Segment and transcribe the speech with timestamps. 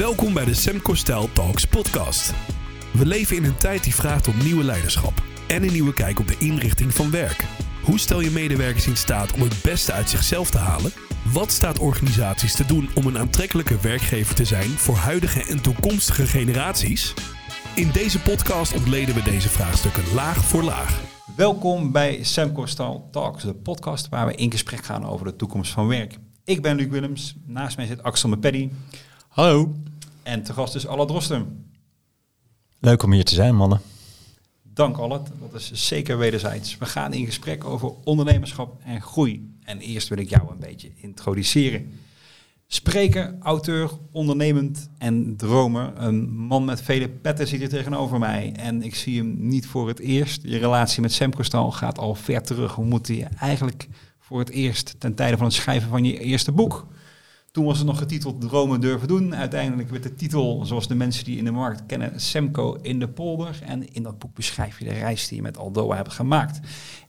[0.00, 2.34] Welkom bij de Semco Style Talks podcast.
[2.92, 6.28] We leven in een tijd die vraagt om nieuwe leiderschap en een nieuwe kijk op
[6.28, 7.44] de inrichting van werk.
[7.82, 10.92] Hoe stel je medewerkers in staat om het beste uit zichzelf te halen?
[11.32, 16.26] Wat staat organisaties te doen om een aantrekkelijke werkgever te zijn voor huidige en toekomstige
[16.26, 17.14] generaties?
[17.74, 21.00] In deze podcast ontleden we deze vraagstukken laag voor laag.
[21.36, 25.72] Welkom bij Semco Style Talks, de podcast waar we in gesprek gaan over de toekomst
[25.72, 26.18] van werk.
[26.44, 28.68] Ik ben Luc Willems, naast mij zit Axel Mepeddy
[29.40, 29.74] Hallo.
[30.22, 31.70] en te gast is Alla Drosten.
[32.78, 33.80] Leuk om hier te zijn, mannen.
[34.62, 36.78] Dank Alle, dat is zeker wederzijds.
[36.78, 39.56] We gaan in gesprek over ondernemerschap en groei.
[39.62, 42.00] En eerst wil ik jou een beetje introduceren.
[42.66, 45.92] Spreker, auteur, ondernemend en dromer.
[45.96, 48.52] Een man met vele petten zit hier tegenover mij.
[48.56, 50.42] En ik zie hem niet voor het eerst.
[50.42, 52.72] Je relatie met Semco Staal gaat al ver terug.
[52.72, 53.88] Hoe moet je eigenlijk
[54.18, 56.86] voor het eerst ten tijde van het schrijven van je eerste boek?
[57.50, 59.34] Toen was het nog getiteld Dromen durven doen.
[59.34, 63.08] Uiteindelijk werd de titel, zoals de mensen die in de markt kennen, Semco in de
[63.08, 63.60] polder.
[63.66, 66.60] En in dat boek beschrijf je de reis die je met Aldoa hebt gemaakt.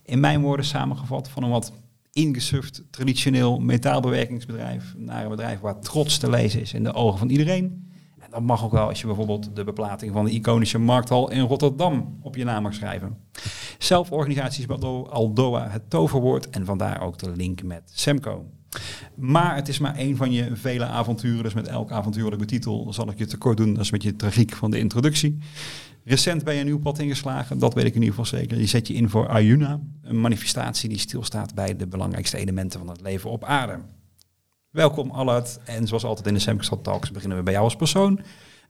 [0.02, 1.72] In mijn woorden samengevat van een wat
[2.12, 7.28] ingesurfd traditioneel metaalbewerkingsbedrijf naar een bedrijf waar trots te lezen is in de ogen van
[7.28, 7.90] iedereen.
[8.18, 11.40] En dat mag ook wel als je bijvoorbeeld de beplating van de iconische markthal in
[11.40, 13.16] Rotterdam op je naam mag schrijven.
[13.78, 18.46] Zelforganisatie is bij Aldoa het toverwoord en vandaar ook de link met Semco.
[19.14, 21.42] Maar het is maar één van je vele avonturen.
[21.42, 23.74] Dus met elk avontuur wat ik betitel, zal ik je tekort doen.
[23.74, 25.38] Dat is met je tragiek van de introductie.
[26.04, 28.58] Recent ben je een nieuw pad ingeslagen, dat weet ik in ieder geval zeker.
[28.58, 32.88] Je zet je in voor Ayuna, een manifestatie die stilstaat bij de belangrijkste elementen van
[32.88, 33.78] het leven op aarde.
[34.70, 35.58] Welkom Allard.
[35.64, 38.20] En zoals altijd in de Semkestad Talks beginnen we bij jou als persoon.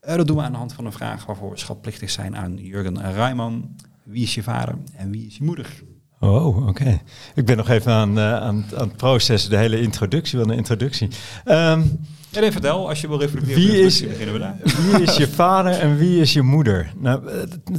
[0.01, 2.57] Uh, dat doen we aan de hand van een vraag waarvoor we schatplichtig zijn aan
[2.57, 3.75] Jurgen Rijman.
[4.03, 5.83] Wie is je vader en wie is je moeder?
[6.23, 7.01] Oh, oké.
[7.35, 10.55] Ik ben nog even aan, uh, aan, aan het processen, de hele introductie van de
[10.55, 11.07] introductie.
[11.45, 13.61] Um, ja, nee, vertel, als je wil reflecteren.
[13.63, 14.57] Wie is, beginnen we daar.
[14.91, 16.93] wie is je vader en wie is je moeder?
[16.97, 17.21] Nou,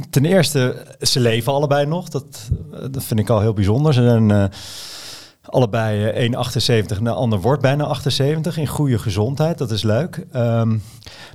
[0.09, 2.09] ten eerste, ze leven allebei nog.
[2.09, 2.49] Dat,
[2.91, 3.93] dat vind ik al heel bijzonder.
[3.93, 4.45] Ze zijn uh,
[5.41, 9.57] allebei 1,78 en de ander wordt bijna 78 in goede gezondheid.
[9.57, 10.25] Dat is leuk.
[10.35, 10.81] Um,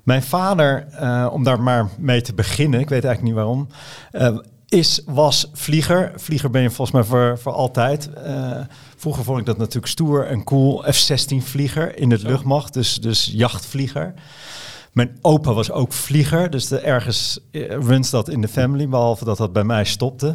[0.05, 3.69] mijn vader, uh, om daar maar mee te beginnen, ik weet eigenlijk niet waarom,
[4.13, 4.39] uh,
[4.71, 6.13] is, was vlieger.
[6.17, 8.11] Vlieger ben je volgens mij voor, voor altijd.
[8.27, 8.61] Uh,
[8.97, 10.85] vroeger vond ik dat natuurlijk stoer en cool.
[10.93, 14.15] F-16 vlieger in het luchtmacht, dus, dus jachtvlieger.
[14.93, 17.39] Mijn opa was ook vlieger, dus de, ergens
[17.69, 20.27] runs dat in de family, behalve dat dat bij mij stopte.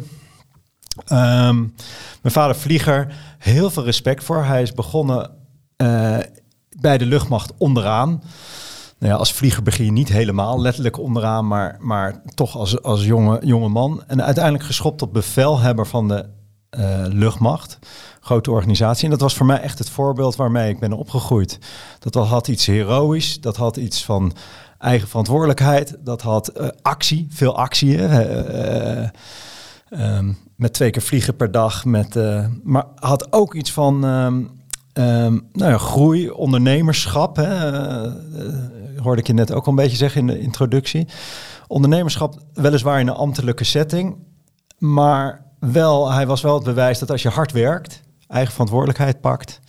[1.12, 1.74] Um,
[2.22, 4.44] mijn vader vlieger, heel veel respect voor.
[4.44, 5.30] Hij is begonnen
[5.76, 6.18] uh,
[6.80, 8.22] bij de luchtmacht onderaan.
[8.98, 13.04] Nou ja, als vlieger begin je niet helemaal letterlijk onderaan, maar, maar toch als, als
[13.04, 14.02] jonge, jonge man.
[14.06, 16.26] En uiteindelijk geschopt tot bevelhebber van de
[16.78, 17.78] uh, luchtmacht.
[18.20, 19.04] Grote organisatie.
[19.04, 21.58] En dat was voor mij echt het voorbeeld waarmee ik ben opgegroeid.
[21.98, 24.32] Dat had iets heroïs, dat had iets van
[24.78, 27.96] eigen verantwoordelijkheid, dat had uh, actie, veel actie.
[27.98, 29.08] Uh,
[29.90, 31.84] um, met twee keer vliegen per dag.
[31.84, 32.14] Met,
[32.62, 34.50] maar had ook iets van um,
[34.92, 37.36] um, nou ja, groei, ondernemerschap.
[37.36, 37.70] Hè,
[39.02, 41.08] hoorde ik je net ook al een beetje zeggen in de introductie.
[41.66, 44.16] Ondernemerschap weliswaar in een ambtelijke setting,
[44.78, 49.60] maar wel, hij was wel het bewijs dat als je hard werkt, eigen verantwoordelijkheid pakt,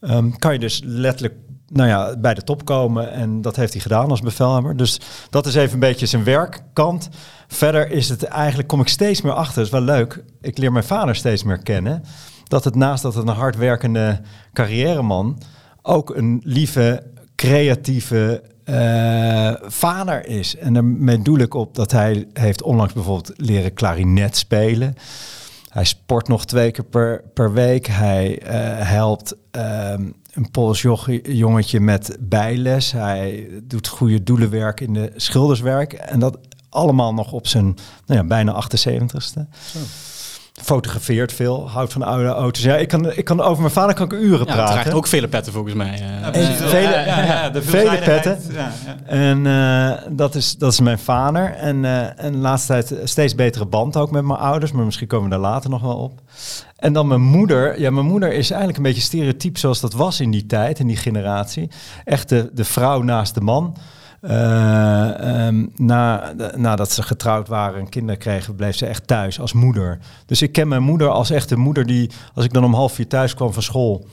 [0.00, 1.34] um, kan je dus letterlijk
[1.72, 3.12] nou ja, bij de top komen.
[3.12, 4.76] En dat heeft hij gedaan als bevelhebber.
[4.76, 5.00] Dus
[5.30, 7.08] dat is even een beetje zijn werkkant.
[7.48, 10.24] Verder is het eigenlijk, kom ik steeds meer achter, dat is wel leuk.
[10.40, 12.02] Ik leer mijn vader steeds meer kennen.
[12.44, 14.20] Dat het naast dat het een hardwerkende
[14.52, 15.42] carrièreman
[15.82, 17.02] ook een lieve,
[17.36, 20.56] creatieve uh, vader is.
[20.56, 24.94] En daarmee doe ik op dat hij heeft onlangs bijvoorbeeld leren klarinet spelen.
[25.68, 27.86] Hij sport nog twee keer per, per week.
[27.86, 28.48] Hij uh,
[28.88, 30.82] helpt um, een Pools
[31.22, 32.92] jongetje met bijles.
[32.92, 35.92] Hij doet goede doelenwerk in de schilderswerk.
[35.92, 37.64] En dat allemaal nog op zijn
[38.06, 39.48] nou ja, bijna 78ste.
[39.72, 39.78] Zo
[40.52, 42.62] fotografeert veel, houdt van oude auto's.
[42.62, 44.72] Ja, ik kan, ik kan over mijn vader kan ik uren ja, praten.
[44.72, 45.98] krijgt ook vele petten volgens mij.
[45.98, 48.38] Ja, vele, ja, ja, de vele petten.
[49.06, 51.54] En uh, dat, is, dat is mijn vader.
[51.54, 54.72] En, uh, en de laatste tijd steeds betere band ook met mijn ouders.
[54.72, 56.20] Maar misschien komen we daar later nog wel op.
[56.76, 57.80] En dan mijn moeder.
[57.80, 60.86] Ja, mijn moeder is eigenlijk een beetje stereotyp zoals dat was in die tijd, in
[60.86, 61.70] die generatie.
[62.04, 63.76] Echt de, de vrouw naast de man.
[64.22, 69.52] Uh, um, na, nadat ze getrouwd waren en kinderen kregen, bleef ze echt thuis als
[69.52, 69.98] moeder.
[70.26, 73.08] Dus ik ken mijn moeder als echte moeder die, als ik dan om half vier
[73.08, 74.06] thuis kwam van school,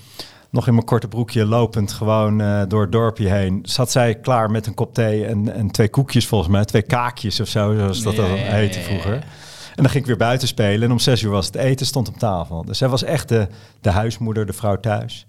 [0.49, 4.51] nog in mijn korte broekje lopend gewoon uh, door het dorpje heen, zat zij klaar
[4.51, 8.03] met een kop thee en, en twee koekjes volgens mij, twee kaakjes of zo, zoals
[8.03, 9.13] dat dan heette vroeger.
[9.13, 12.07] En dan ging ik weer buiten spelen en om zes uur was het eten, stond
[12.07, 12.65] op tafel.
[12.65, 13.47] Dus zij was echt de,
[13.81, 15.25] de huismoeder, de vrouw thuis.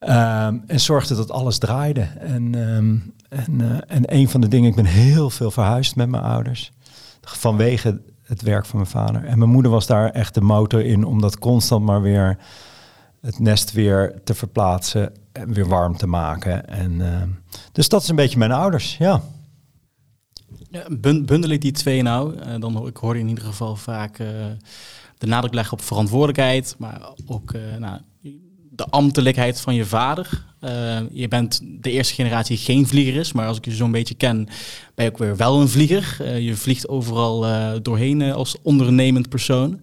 [0.00, 2.08] Um, en zorgde dat alles draaide.
[2.18, 6.08] En, um, en, eh, en een van de dingen, ik ben heel veel verhuisd met
[6.08, 6.72] mijn ouders.
[7.20, 9.24] Vanwege het werk van mijn vader.
[9.24, 12.38] En mijn moeder was daar echt de motor in om dat constant maar weer
[13.20, 16.68] het nest weer te verplaatsen en weer warm te maken.
[16.68, 17.22] En, uh,
[17.72, 19.22] dus dat is een beetje mijn ouders, ja.
[20.70, 22.34] ja bundel ik die twee nou?
[22.34, 24.16] Uh, dan ik hoor in ieder geval vaak
[25.18, 28.00] de nadruk leggen op verantwoordelijkheid, maar ook nou,
[28.78, 30.44] de ambtelijkheid van je vader.
[31.12, 34.48] je bent de eerste generatie geen vlieger is, maar als ik je zo'n beetje ken,
[34.94, 36.32] ben je ook weer wel een vlieger.
[36.38, 37.46] je vliegt overal
[37.82, 39.80] doorheen als ondernemend persoon.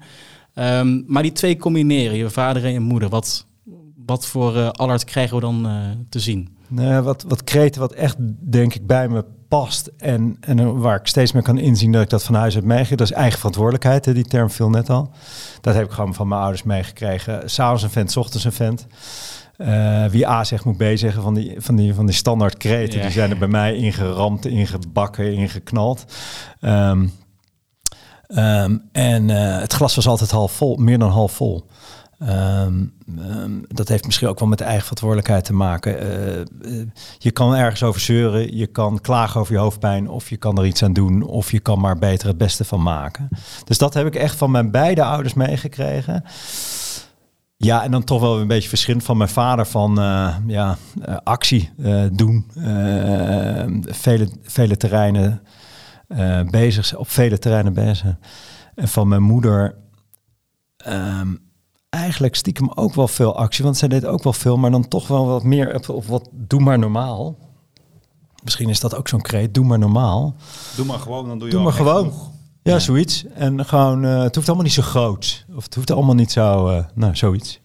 [0.56, 3.46] Um, maar die twee combineren, je vader en je moeder, wat,
[4.06, 5.68] wat voor allard krijgen we dan
[6.10, 6.56] te zien?
[6.68, 8.16] Nou, wat, wat kreten wat echt,
[8.50, 12.10] denk ik, bij me past en, en waar ik steeds meer kan inzien dat ik
[12.10, 14.06] dat van huis uit meegeef, dat is eigen verantwoordelijkheid.
[14.06, 15.10] Hè, die term viel net al.
[15.62, 17.50] Dat heb ik gewoon van mijn ouders meegekregen.
[17.50, 18.88] S'avonds een vent, s ochtends een vent.
[19.58, 23.02] Uh, wie A zegt moet B zeggen van die, van die, van die standaard kreten.
[23.02, 26.06] Die zijn er bij mij ingeramd, ingebakken, ingeknald.
[26.62, 27.12] Um,
[28.28, 31.66] Um, en uh, het glas was altijd half vol, meer dan half vol.
[32.20, 36.04] Um, um, dat heeft misschien ook wel met de eigen verantwoordelijkheid te maken.
[36.04, 40.38] Uh, uh, je kan ergens over zeuren, je kan klagen over je hoofdpijn, of je
[40.38, 43.30] kan er iets aan doen, of je kan maar beter het beste van maken.
[43.64, 46.24] Dus dat heb ik echt van mijn beide ouders meegekregen.
[47.58, 50.78] Ja, en dan toch wel een beetje verschillend van mijn vader van uh, ja,
[51.24, 51.72] actie
[52.12, 52.52] doen.
[53.82, 55.42] vele, vele terreinen
[56.50, 58.16] bezig, op vele terreinen bezig.
[58.76, 59.76] En van mijn moeder
[60.88, 61.45] um,
[61.96, 65.08] eigenlijk stiekem ook wel veel actie, want zij deed ook wel veel, maar dan toch
[65.08, 67.38] wel wat meer op, op wat doe maar normaal.
[68.44, 70.36] Misschien is dat ook zo'n kreet, doe maar normaal.
[70.76, 72.14] Doe maar gewoon, dan doe je Doe maar gewoon.
[72.64, 73.26] Ja, ja, zoiets.
[73.34, 75.46] En gewoon, uh, het hoeft allemaal niet zo groot.
[75.56, 77.60] Of het hoeft allemaal niet zo, uh, nou, zoiets.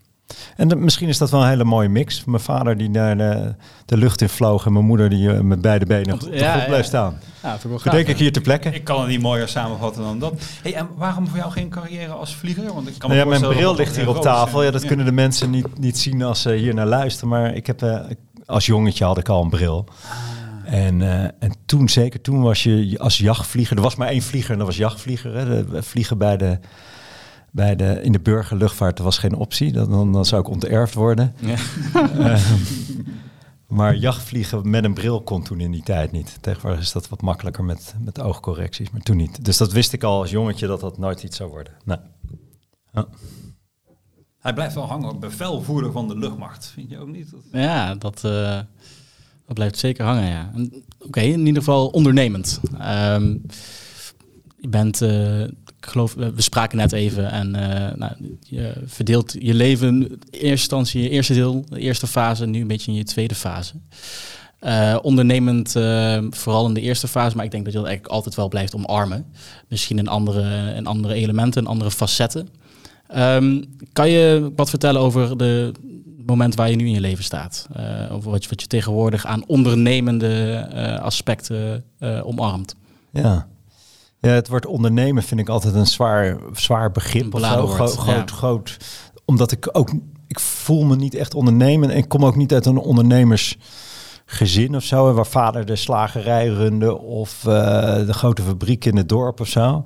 [0.56, 2.24] En de, misschien is dat wel een hele mooie mix.
[2.24, 3.54] Mijn vader die naar de,
[3.84, 6.66] de lucht in vloog en mijn moeder die uh, met beide benen op, ja, op
[6.66, 7.18] blijft staan.
[7.42, 8.74] Ja, ja denk ik hier te plekken.
[8.74, 10.34] Ik kan het niet mooier samenvatten dan dat.
[10.62, 12.74] Hey, en waarom voor jou geen carrière als vlieger?
[12.74, 14.62] Want ik kan nou ja, mijn bril ligt hier op tafel.
[14.62, 17.28] Ja, dat kunnen de mensen niet, niet zien als ze hier naar luisteren.
[17.28, 18.00] Maar ik heb, uh,
[18.46, 19.84] als jongetje had ik al een bril.
[20.04, 20.40] Ah.
[20.70, 23.76] En, uh, en toen, zeker toen was je als jachtvlieger...
[23.76, 25.34] Er was maar één vlieger en dat was jachtvlieger.
[25.34, 26.58] Hè, de, vliegen bij de
[27.52, 29.72] bij de, in de burgerluchtvaart was geen optie.
[29.72, 31.34] Dan, dan zou ik onterfd worden.
[31.38, 31.56] Ja.
[32.18, 32.50] uh,
[33.78, 36.38] maar jachtvliegen met een bril kon toen in die tijd niet.
[36.40, 39.44] Tegenwoordig is dat wat makkelijker met, met oogcorrecties, maar toen niet.
[39.44, 41.72] Dus dat wist ik al als jongetje dat dat nooit iets zou worden.
[41.84, 43.06] Ja.
[44.38, 47.32] Hij blijft wel hangen op bevelvoerder van de luchtmacht, vind je ook niet?
[47.52, 48.60] Ja, dat, uh,
[49.46, 50.50] dat blijft zeker hangen, ja.
[50.54, 52.60] Oké, okay, in ieder geval ondernemend.
[52.72, 53.42] Um,
[54.60, 55.44] je bent uh,
[55.80, 60.46] ik geloof, we spraken net even en uh, nou, je verdeelt je leven in eerste
[60.46, 63.74] instantie, je eerste deel, de eerste fase, nu een beetje in je tweede fase.
[64.60, 68.16] Uh, ondernemend, uh, vooral in de eerste fase, maar ik denk dat je dat eigenlijk
[68.16, 69.26] altijd wel blijft omarmen.
[69.68, 72.48] Misschien in andere, in andere elementen, andere facetten.
[73.16, 75.72] Um, kan je wat vertellen over de
[76.26, 77.68] moment waar je nu in je leven staat?
[78.10, 80.68] Over wat je, wat je tegenwoordig aan ondernemende
[81.02, 81.84] aspecten
[82.22, 82.74] omarmt?
[83.12, 83.48] Ja,
[84.20, 87.34] ja, het woord ondernemen vind ik altijd een zwaar, zwaar begrip.
[87.34, 87.66] Of zo.
[87.66, 88.76] Gro groot, groot.
[89.24, 89.92] Omdat ik ook,
[90.26, 91.90] ik voel me niet echt ondernemen.
[91.90, 95.12] En ik kom ook niet uit een ondernemersgezin of zo.
[95.12, 97.52] Waar vader de slagerij runde of uh,
[98.06, 99.84] de grote fabriek in het dorp of zo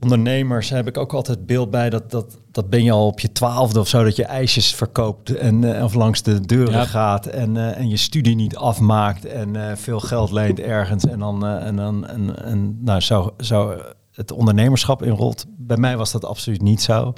[0.00, 3.32] ondernemers heb ik ook altijd beeld bij dat, dat, dat ben je al op je
[3.32, 7.54] twaalfde of zo, dat je ijsjes verkoopt en uh, of langs de deuren gaat en,
[7.54, 11.76] uh, en je studie niet afmaakt en uh, veel geld leent ergens en dan, en
[11.76, 13.76] dan en, en, nou, zo, zo
[14.12, 15.44] het ondernemerschap inrolt.
[15.48, 17.12] Bij mij was dat absoluut niet zo.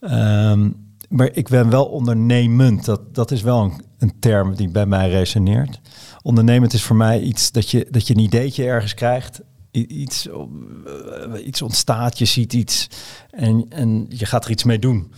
[0.00, 2.84] Um, maar ik ben wel ondernemend.
[2.84, 5.80] Dat, dat is wel een, een term die bij mij resoneert.
[6.22, 11.46] Ondernemend is voor mij iets dat je, dat je een ideetje ergens krijgt iets, uh,
[11.46, 12.86] iets ontstaat, je ziet iets
[13.30, 15.12] en, en je gaat er iets mee doen.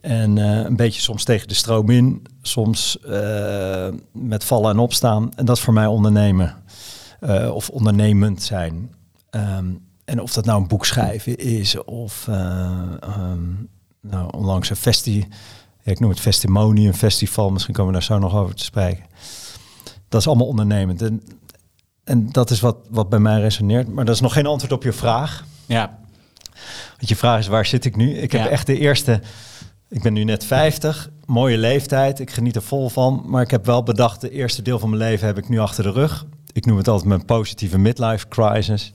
[0.00, 5.30] En uh, een beetje soms tegen de stroom in, soms uh, met vallen en opstaan.
[5.34, 6.62] En dat is voor mij ondernemen
[7.52, 8.94] of ondernemend zijn.
[9.30, 13.68] Um, en of dat nou een boek schrijven is of um,
[14.00, 15.26] nou, onlangs een festi,
[15.82, 18.64] ja, ik noem het festimonie, een festival, misschien komen we daar zo nog over te
[18.64, 19.04] spreken.
[20.08, 21.02] Dat is allemaal ondernemend.
[21.02, 21.22] En
[22.04, 23.88] en dat is wat, wat bij mij resoneert.
[23.88, 25.44] Maar dat is nog geen antwoord op je vraag.
[25.66, 25.98] Ja.
[26.96, 28.14] Want je vraag is, waar zit ik nu?
[28.14, 29.20] Ik heb echt de eerste...
[29.88, 32.20] Ik ben nu net 50, mooie leeftijd.
[32.20, 33.24] Ik geniet er vol van.
[33.26, 35.84] Maar ik heb wel bedacht, de eerste deel van mijn leven heb ik nu achter
[35.84, 36.26] de rug.
[36.52, 38.92] Ik noem het altijd mijn positieve midlife crisis.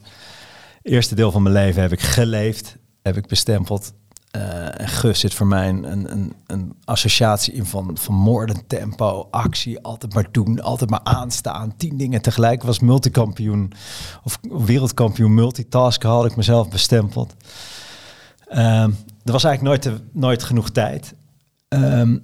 [0.82, 2.78] Eerste deel van mijn leven heb ik geleefd.
[3.01, 3.94] Heb ik bestempeld.
[4.29, 9.27] Eh, en Gus zit voor mij een, een, een, associatie in van, van moordend tempo,
[9.31, 12.63] actie, altijd maar doen, altijd maar aanstaan, tien dingen tegelijk.
[12.63, 13.71] Was multikampioen
[14.24, 17.36] of wereldkampioen multitask had ik mezelf bestempeld.
[18.48, 18.91] Ehm,
[19.24, 21.13] er was eigenlijk nooit, nooit genoeg tijd.
[21.67, 22.17] Ehm,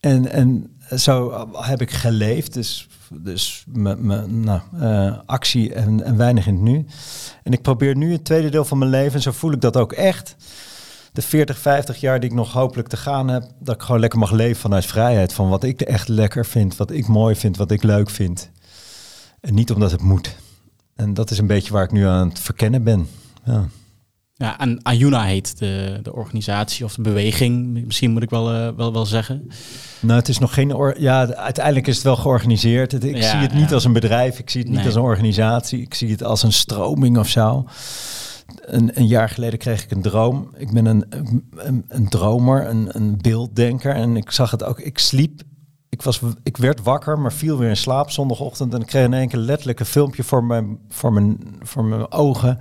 [0.00, 6.54] en, en zo heb ik geleefd, dus, dus nou, eh, actie en, en weinig in
[6.54, 6.86] het nu.
[7.42, 9.76] En ik probeer nu het tweede deel van mijn leven, en zo voel ik dat
[9.76, 10.36] ook echt.
[11.16, 14.18] De 40, 50 jaar die ik nog hopelijk te gaan heb, dat ik gewoon lekker
[14.18, 15.32] mag leven vanuit vrijheid.
[15.32, 18.50] Van wat ik echt lekker vind, wat ik mooi vind, wat ik leuk vind.
[19.40, 20.36] En niet omdat het moet.
[20.94, 23.08] En dat is een beetje waar ik nu aan het verkennen ben.
[23.44, 23.64] Ja.
[24.34, 28.68] Ja, en Ayuna heet de, de organisatie of de beweging, misschien moet ik wel, eh,
[28.76, 29.50] wel, wel zeggen.
[30.00, 30.74] Nou, het is nog geen.
[30.74, 32.92] or- Ja, uiteindelijk is het wel georganiseerd.
[32.92, 34.38] Het- ik Ja, zie het niet als een bedrijf.
[34.38, 35.80] Ik zie het niet als een organisatie.
[35.80, 37.64] Ik zie het als een stroming of zo.
[38.60, 40.50] Een, een jaar geleden kreeg ik een droom.
[40.56, 41.04] Ik ben een,
[41.56, 43.94] een, een dromer, een, een beelddenker.
[43.94, 44.80] En ik zag het ook.
[44.80, 45.42] Ik sliep.
[45.88, 48.74] Ik, was, ik werd wakker, maar viel weer in slaap zondagochtend.
[48.74, 52.12] En ik kreeg in één keer letterlijk een filmpje voor mijn, voor mijn, voor mijn
[52.12, 52.58] ogen.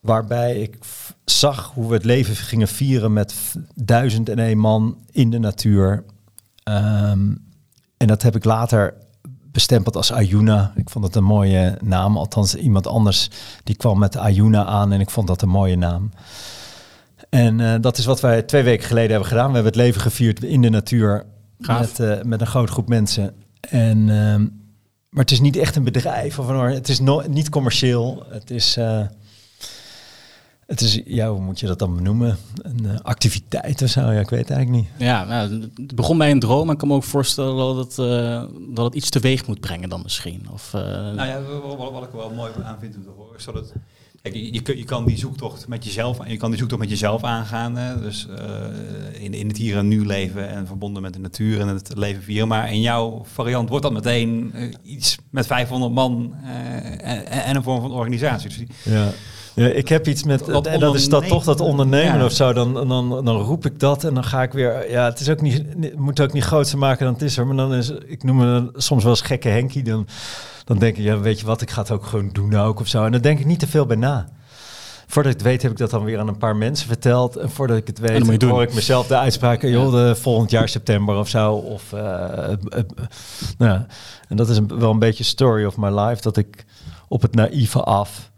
[0.00, 0.78] Waarbij ik
[1.24, 3.34] zag hoe we het leven gingen vieren met
[3.74, 6.04] duizend en één man in de natuur.
[6.62, 7.34] Ehm,
[7.96, 8.94] en dat heb ik later
[9.52, 10.72] bestempeld als Ayuna.
[10.74, 12.16] Ik vond het een mooie naam.
[12.16, 13.30] Althans, iemand anders
[13.64, 16.10] die kwam met Ayuna aan en ik vond dat een mooie naam.
[17.28, 19.48] En eh, dat is wat wij twee weken geleden hebben gedaan.
[19.48, 21.26] We hebben het leven gevierd in de natuur
[21.60, 21.80] Gaaf.
[21.80, 23.34] met, eh, met een grote groep mensen.
[23.60, 24.40] En, ehm,
[25.08, 28.24] maar het is niet echt een bedrijf of een, het is no, niet commercieel.
[28.28, 29.00] Het is, eh,
[30.72, 32.36] het is, ja, hoe moet je dat dan benoemen?
[32.62, 34.00] Een eh, activiteit of zo?
[34.00, 34.88] Ja, ik weet het eigenlijk niet.
[35.08, 37.98] Ja, nou, het begon bij een droom, maar ik kan me ook voorstellen dat het,
[37.98, 40.46] eh, dat het iets teweeg moet brengen dan misschien.
[40.52, 43.10] Of, eh, Nou ja, wat, wat- wat ik er wel mooi aan vind om te
[43.16, 43.72] horen, is dat het...
[44.22, 46.90] Kijk, je, je, kun- je kan die zoektocht met jezelf, je kan die zoektocht met
[46.90, 47.76] jezelf aangaan.
[47.76, 48.00] Hè?
[48.00, 51.68] Dus eh, in, in het hier en nu leven en verbonden met de natuur en
[51.68, 52.48] het leven vieren.
[52.48, 54.52] Maar in jouw variant wordt dat meteen
[54.82, 58.48] iets met 500 man eh, en, en een vorm van organisatie.
[58.48, 59.10] Dus die- Ja.
[59.54, 62.24] Ja, ik heb iets met, Dat en dat is dat toch dat ondernemen Ja.
[62.24, 62.52] of zo.
[62.52, 64.90] Dan, dan, dan roep ik dat en dan ga ik weer.
[64.90, 67.36] Ja, het is ook niet, het moet ook niet groter maken dan het is.
[67.36, 67.46] Hoor.
[67.46, 69.82] Maar dan is, ik noem me soms wel eens gekke Henkie.
[69.82, 70.06] Dan,
[70.64, 72.86] dan denk ik, ja, weet je wat, ik ga het ook gewoon doen ook of
[72.86, 73.04] zo.
[73.04, 74.28] En dan denk ik niet te veel bij na.
[75.06, 77.36] Voordat ik het weet heb ik dat dan weer aan een paar mensen verteld.
[77.36, 78.50] En voordat ik het weet doen.
[78.50, 79.70] hoor ik mezelf de uitspraken.
[79.70, 81.52] Joh, de volgend jaar september of zo.
[81.52, 82.84] Of, eh, eh, eh,
[83.58, 83.86] nou, ja.
[84.28, 86.22] en dat is een, wel een beetje story of my life.
[86.22, 86.64] Dat ik
[87.08, 88.30] op het naïeve af...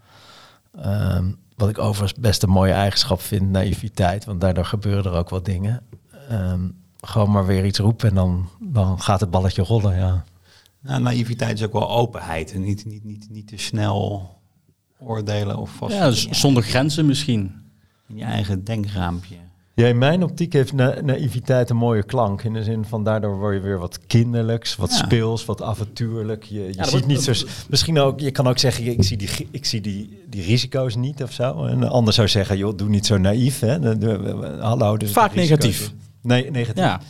[0.80, 4.24] Ehm, wat ik overigens best een mooie eigenschap vind, naïviteit.
[4.24, 5.82] Want daardoor gebeuren er ook wat dingen.
[6.28, 6.68] Ehm,
[7.00, 10.24] gewoon maar weer iets roepen en dan, dan gaat het balletje rollen, ja.
[10.80, 14.30] Nou, naïviteit is ook wel openheid en niet, niet, niet, niet te snel
[14.98, 17.70] oordelen of vast ja, zonder grenzen misschien.
[18.08, 19.36] in je eigen denkraampje.
[19.76, 22.42] Ja, in mijn optiek heeft na naïviteit een mooie klank.
[22.42, 24.96] In de zin van daardoor word je weer wat kinderlijks, wat Ja.
[24.96, 26.44] speels, wat avontuurlijk.
[26.44, 27.32] Je, je ziet niet zo.
[27.68, 31.22] Misschien ook, je kan ook zeggen, ik zie die, ik zie die, die risico's niet
[31.22, 31.64] of zo.
[31.64, 33.60] En de ander zou zeggen, joh, doe niet zo naïef.
[33.60, 33.78] Hè.
[33.80, 35.92] De- de- de- hallo, dus Vaak negatief.
[36.22, 36.84] Nee, negatief.
[36.84, 37.00] Ja,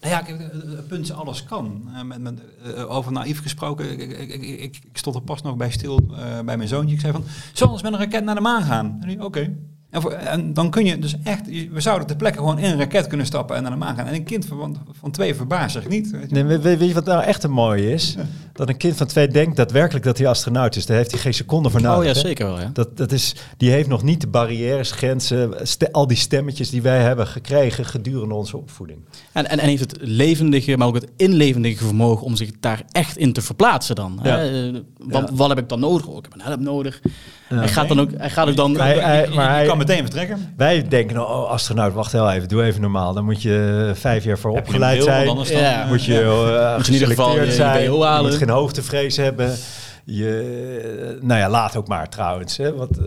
[0.00, 1.90] Nou ja, kijk, het punt is alles kan.
[1.94, 2.40] Eh, met, met,
[2.76, 6.40] eh, over naïef gesproken, ik, ik, ik, ik, stond er pas nog bij stil eh,
[6.44, 6.94] bij mijn zoontje.
[6.94, 8.96] Ik zei van, zullen we eens met een raket naar de maan gaan?
[9.00, 9.56] En hij, oké.
[9.90, 12.78] En, voor- en dan kun je dus echt, we zouden ter plekke gewoon in een
[12.78, 14.06] raket kunnen stappen en naar de maan gaan.
[14.06, 16.10] En een kind van, van twee verbaast zich niet.
[16.10, 16.34] weet je.
[16.42, 18.16] Nee, weet, weet je wat nou echt een mooie is?
[18.52, 20.86] Dat een kind van twee denkt daadwerkelijk dat hij astronaut is.
[20.86, 21.98] Daar heeft hij geen seconde voor nodig.
[21.98, 22.18] oh ja, hè?
[22.18, 22.60] zeker wel.
[22.60, 22.70] Ja.
[22.72, 25.54] Dat, dat is, die heeft nog niet de barrières, grenzen,
[25.92, 28.98] al die stemmetjes die wij hebben gekregen gedurende onze opvoeding.
[29.32, 33.16] En, en, en heeft het levendige, maar ook het inlevendige vermogen om zich daar echt
[33.16, 34.20] in te verplaatsen dan.
[34.22, 34.38] Ja.
[34.38, 34.68] Hè?
[34.68, 35.34] Eh, Wat, Ja.
[35.34, 36.06] wat heb ik dan nodig?
[36.06, 37.00] Oh, ik heb een help nodig.
[37.48, 37.56] Ja.
[37.56, 38.76] hij gaat dan ook, hij gaat ook dan...
[38.78, 40.54] Hij- hij- Je- je, maar hij- kan meteen vertrekken.
[40.56, 43.12] Wij denken, nou, oh, astronaut, wacht heel even, doe even normaal.
[43.14, 45.26] Dan moet je eh, vijf jaar voor Heb je opgeleid zijn.
[45.26, 45.82] dan, Ja.
[45.82, 46.20] eh, moet je, ja.
[46.20, 47.82] eh, Moet je in ieder geval geselecteerd je zijn.
[47.92, 48.30] Je halen.
[48.30, 49.56] moet geen hoogtevrees hebben.
[50.04, 52.56] Je, nou ja, laat ook maar trouwens.
[52.56, 52.98] Hè, want,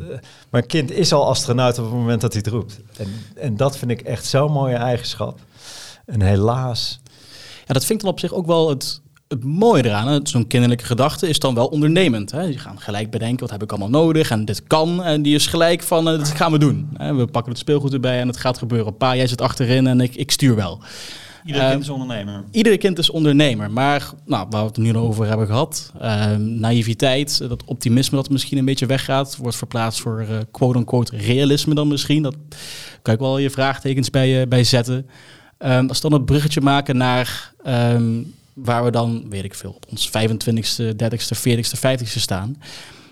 [0.49, 2.79] maar een kind is al astronaut op het moment dat hij het roept.
[2.97, 5.39] En, en dat vind ik echt zo'n mooie eigenschap.
[6.05, 6.99] En helaas...
[7.65, 9.00] Ja, dat vind ik dan op zich ook wel het,
[9.31, 10.27] het mooie eraan.
[10.27, 12.31] Zo'n kinderlijke gedachte is dan wel ondernemend.
[12.31, 12.41] Hè.
[12.41, 14.29] Je gaat gelijk bedenken, wat heb ik allemaal nodig?
[14.29, 15.03] En dit kan.
[15.03, 16.89] En die is gelijk van, eh, dit gaan we doen.
[16.97, 17.15] Hè.
[17.15, 18.97] We pakken het speelgoed erbij en het gaat gebeuren.
[18.97, 20.81] Pa, jij zit achterin en ik, ik stuur wel.
[21.45, 22.43] Ieder Eh, kind is ondernemer.
[22.51, 27.39] Iedere kind is ondernemer, maar nou, waar we het nu over hebben gehad, eh, naïviteit,
[27.41, 31.87] eh, dat optimisme dat misschien een beetje weggaat, wordt verplaatst voor eh, quote-unquote realisme dan
[31.87, 32.23] misschien.
[32.23, 32.35] Dat
[33.01, 35.07] kan ik wel je vraagtekens bij, bij zetten.
[35.57, 38.19] Ehm, als we dan een bruggetje maken naar ehm,
[38.63, 42.55] waar we dan, weet ik veel, op ons 25ste, 30ste, 40ste, 50ste staan.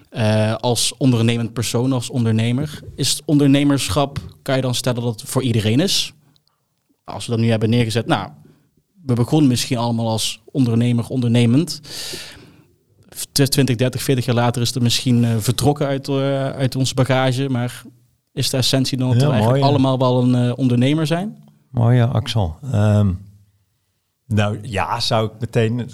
[0.09, 2.79] eh, als ondernemend persoon, als ondernemer.
[2.95, 6.13] Is het ondernemerschap, kan je dan stellen dat het voor iedereen is?
[7.03, 8.29] Als we dat nu hebben neergezet, nou,
[9.05, 11.81] we begonnen misschien allemaal als ondernemer, ondernemend.
[13.31, 17.49] 20, 30, 40 jaar later is het misschien uh, vertrokken uit, uh, uit onze bagage.
[17.49, 17.81] Maar
[18.33, 21.37] is de essentie dan dat Ja, we eigenlijk mooi, allemaal wel een eh, ondernemer zijn?
[21.71, 22.55] Mooi, ja, Axel.
[22.71, 23.11] Ehm,
[24.29, 25.89] nou ja, zou ik meteen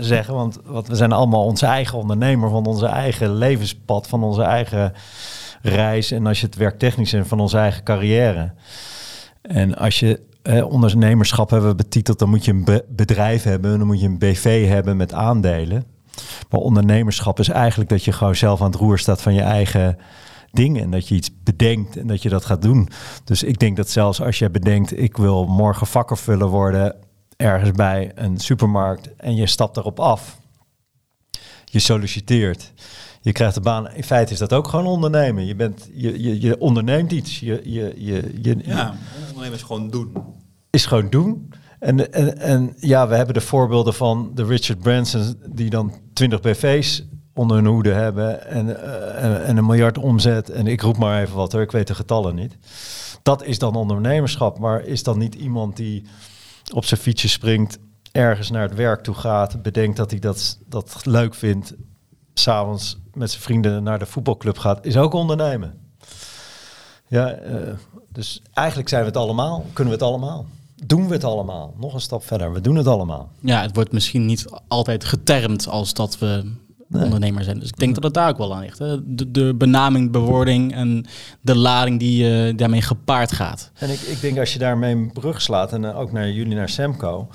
[0.00, 4.92] zeggen, want, we zijn allemaal onze eigen ondernemer van onze eigen levenspad, van onze eigen
[5.62, 8.52] reis en als je het werktechnisch en van onze eigen carrière.
[9.42, 13.86] En als je eh, ondernemerschap hebben betiteld, dan moet je een be- bedrijf hebben, dan
[13.86, 15.84] moet je een BV hebben met aandelen.
[16.50, 19.98] Maar ondernemerschap is eigenlijk dat je gewoon zelf aan het roer staat van je eigen
[20.52, 22.88] dingen en dat je iets bedenkt en dat je dat gaat doen.
[23.24, 26.96] Dus ik denk dat zelfs als je bedenkt, ik wil morgen vakkenvuller worden
[27.40, 30.38] ergens bij een supermarkt en je stapt erop af,
[31.64, 32.72] je solliciteert,
[33.20, 33.90] je krijgt de baan.
[33.90, 35.46] In feite is dat ook gewoon ondernemen.
[35.46, 37.40] Je, bent, je, je, je onderneemt iets.
[37.40, 38.94] Je, je, je, je, Ja,
[39.28, 40.12] ondernemers gewoon doen.
[40.70, 41.52] is gewoon doen.
[41.78, 46.40] En, en, en ja, we hebben de voorbeelden van de Richard Branson die dan 20
[46.40, 47.04] BV's
[47.34, 50.50] onder hun hoede hebben en, eh, en, en een miljard omzet.
[50.50, 52.56] En ik roep maar even wat hoor, ik weet de getallen niet.
[53.22, 56.04] Dat is dan ondernemerschap, maar is dan niet iemand die
[56.74, 57.78] op zijn fietsje springt,
[58.12, 61.74] ergens naar het werk toe gaat, bedenkt dat hij dat, dat leuk vindt,
[62.34, 65.78] s'avonds met zijn vrienden naar de voetbalclub gaat, is ook ondernemen.
[67.06, 67.74] Ja, eh,
[68.08, 70.46] dus eigenlijk zijn we het allemaal, kunnen we het allemaal.
[70.86, 71.74] Doen we het allemaal?
[71.78, 73.30] Nog een stap verder, we doen het allemaal.
[73.40, 76.52] Ja, het wordt misschien niet altijd getermd als dat we
[76.90, 77.04] Nee.
[77.04, 77.58] ondernemer zijn.
[77.58, 78.78] Dus ik denk dat het daar ook wel aan ligt.
[78.78, 79.14] Hè?
[79.14, 81.06] De, de benaming, bewoording en
[81.40, 83.70] de lading die eh, daarmee gepaard gaat.
[83.74, 86.54] En ik, ik denk als je daarmee een brug slaat, en eh, ook naar jullie,
[86.54, 87.28] naar Semco,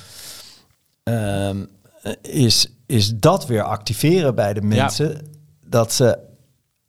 [1.03, 1.65] ehm,
[2.01, 5.27] eh, is, is dat weer activeren bij de mensen.
[5.65, 6.17] Dat ze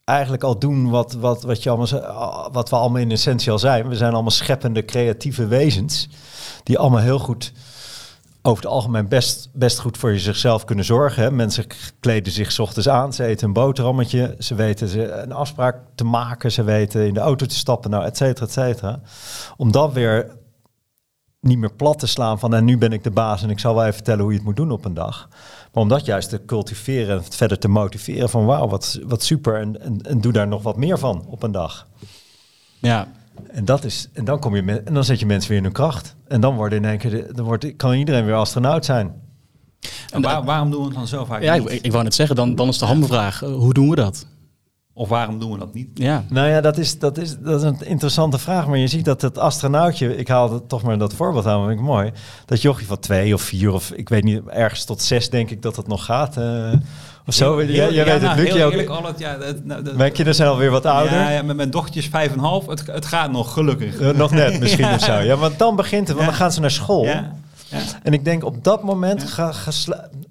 [0.05, 3.89] eigenlijk al doen wat, wat, wat, je allemaal, wat we allemaal in essentie al zijn.
[3.89, 6.09] We zijn allemaal scheppende, creatieve wezens.
[6.63, 7.53] Die allemaal heel goed,
[8.47, 11.37] over het algemeen best, best goed voor je zichzelf kunnen zorgen.
[11.37, 11.67] Mensen
[12.01, 14.35] kleden zich ochtends aan, ze eten een boterhammetje.
[14.39, 16.53] Ze weten ze een afspraak te maken.
[16.53, 19.01] Ze weten in de auto te stappen, nou, et cetera, et cetera.
[19.57, 20.37] Om dan weer
[21.41, 23.75] niet meer plat te slaan van en nu ben ik de baas en ik zal
[23.75, 25.29] wel even vertellen hoe je het moet doen op een dag.
[25.73, 29.61] Maar om dat juist te cultiveren en verder te motiveren van wauw, wat, wat super
[29.61, 31.87] en, en, en doe daar nog wat meer van op een dag.
[32.79, 33.09] Ja,
[33.51, 35.65] En, dat is, en, dan kom je met, en dan zet je mensen weer in
[35.65, 36.17] hun kracht.
[36.29, 39.15] En dan, worden in één keer de- dan wordt, kan iedereen weer astronaut zijn.
[40.13, 41.71] En waar- waarom doen we het dan zo vaak ja niet?
[41.73, 44.27] ik, ik wou net zeggen, dan, dan is de hamvraag, eh, hoe doen we dat?
[44.93, 45.89] Of waarom doen we dat niet?
[45.95, 48.67] Ja, Nou ja, dat is, dat, is, dat is een interessante vraag.
[48.67, 51.79] Maar je ziet dat het astronautje, ik haal het toch maar dat voorbeeld aan, vind
[51.79, 52.11] ik mooi.
[52.47, 55.63] Dat jochie van twee of vier of ik weet niet, ergens tot zes denk ik
[55.63, 56.37] dat het nog gaat.
[56.37, 56.73] eh,
[57.27, 57.59] of zo.
[57.59, 58.47] Heel- Jij- jij ja, weet nou, het, Luc.
[58.49, 61.13] heel je ook- eerlijk, al het, ja, nou, dat- Mijn kinderen zijn alweer wat ouder.
[61.19, 62.67] Ja, ja, met mijn dochtertje is vijf en half.
[62.67, 63.99] Het, het gaat nog, gelukkig.
[64.01, 65.13] Eh, nog net misschien of zo.
[65.19, 67.09] Ja, want dan begint het, want dan gaan ze naar school.
[68.03, 69.53] En ik denk op dat moment, ga,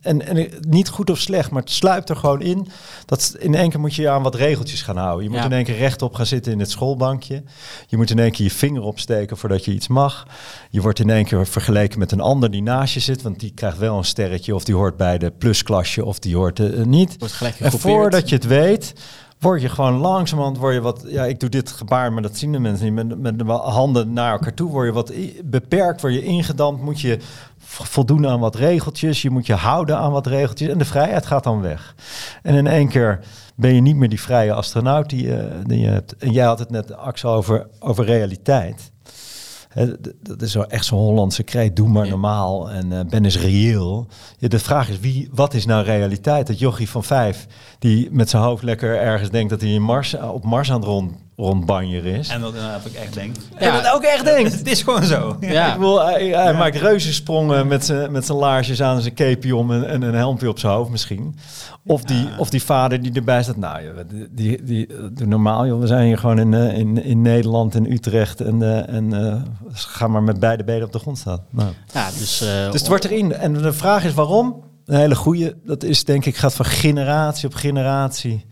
[0.05, 2.67] en, en niet goed of slecht, maar het sluipt er gewoon in.
[3.05, 5.23] Dat in één keer moet je je aan wat regeltjes gaan houden.
[5.23, 5.45] Je moet Ja.
[5.45, 7.43] in één keer rechtop gaan zitten in het schoolbankje.
[7.87, 10.27] Je moet in één keer je vinger opsteken voordat je iets mag.
[10.69, 13.51] Je wordt in één keer vergeleken met een ander die naast je zit, want die
[13.55, 17.17] krijgt wel een sterretje of die hoort bij de plusklasje of die hoort eh, niet.
[17.59, 18.93] En voordat je het weet,
[19.39, 22.51] word je gewoon langzamerhand, word je wat, ja, ik doe dit gebaar, maar dat zien
[22.51, 25.11] de mensen niet, met, met de handen naar elkaar toe, word je wat
[25.43, 27.19] beperkt, word je ingedampt, moet je
[27.65, 31.43] voldoen aan wat regeltjes, je moet je houden aan wat regeltjes en de vrijheid gaat
[31.43, 31.95] dan weg.
[32.43, 33.19] En in één keer
[33.55, 36.15] ben je niet meer die vrije astronaut die, je- die je hebt.
[36.17, 38.91] En jij had het net, Axel, over, over realiteit.
[40.21, 41.75] Dat is wel echt zo'n Hollandse kreet.
[41.75, 44.07] Doe maar normaal en eh, ben eens reëel.
[44.37, 46.47] Ja, de vraag is, wie, wat is nou realiteit?
[46.47, 47.47] Dat jochie van vijf,
[47.79, 50.85] die met zijn hoofd lekker ergens denkt dat hij in Mars, op Mars aan het
[50.85, 52.29] rond, rondbanjeren is.
[52.29, 53.35] En dat inderdaad ook echt denk.
[53.55, 54.51] En dat ook echt denkt.
[54.51, 55.37] Het is gewoon zo.
[55.39, 55.67] Ja.
[55.67, 59.71] Ik bedoel, hij, hij maakt reuzensprongen met zijn, met zijn laarsjes aan, zijn cape om
[59.71, 61.35] en, en een helmpje op zijn hoofd misschien.
[61.85, 63.57] Of, die, of die vader die erbij staat.
[63.57, 63.97] Nou, joh,
[64.31, 65.79] die, die, doe normaal joh.
[65.79, 68.41] We zijn hier gewoon in, eh, in, in Nederland, in Utrecht.
[68.41, 69.41] En, eh, en eh,
[69.73, 71.45] ga maar met beide benen op de grond staan.
[71.49, 71.69] Nou.
[71.93, 73.33] Ja, dus, eh, Dus het wordt erin.
[73.33, 74.63] En de vraag is waarom?
[74.85, 75.55] Een hele goede.
[75.65, 78.45] Dat is denk ik, gaat van generatie op generatie.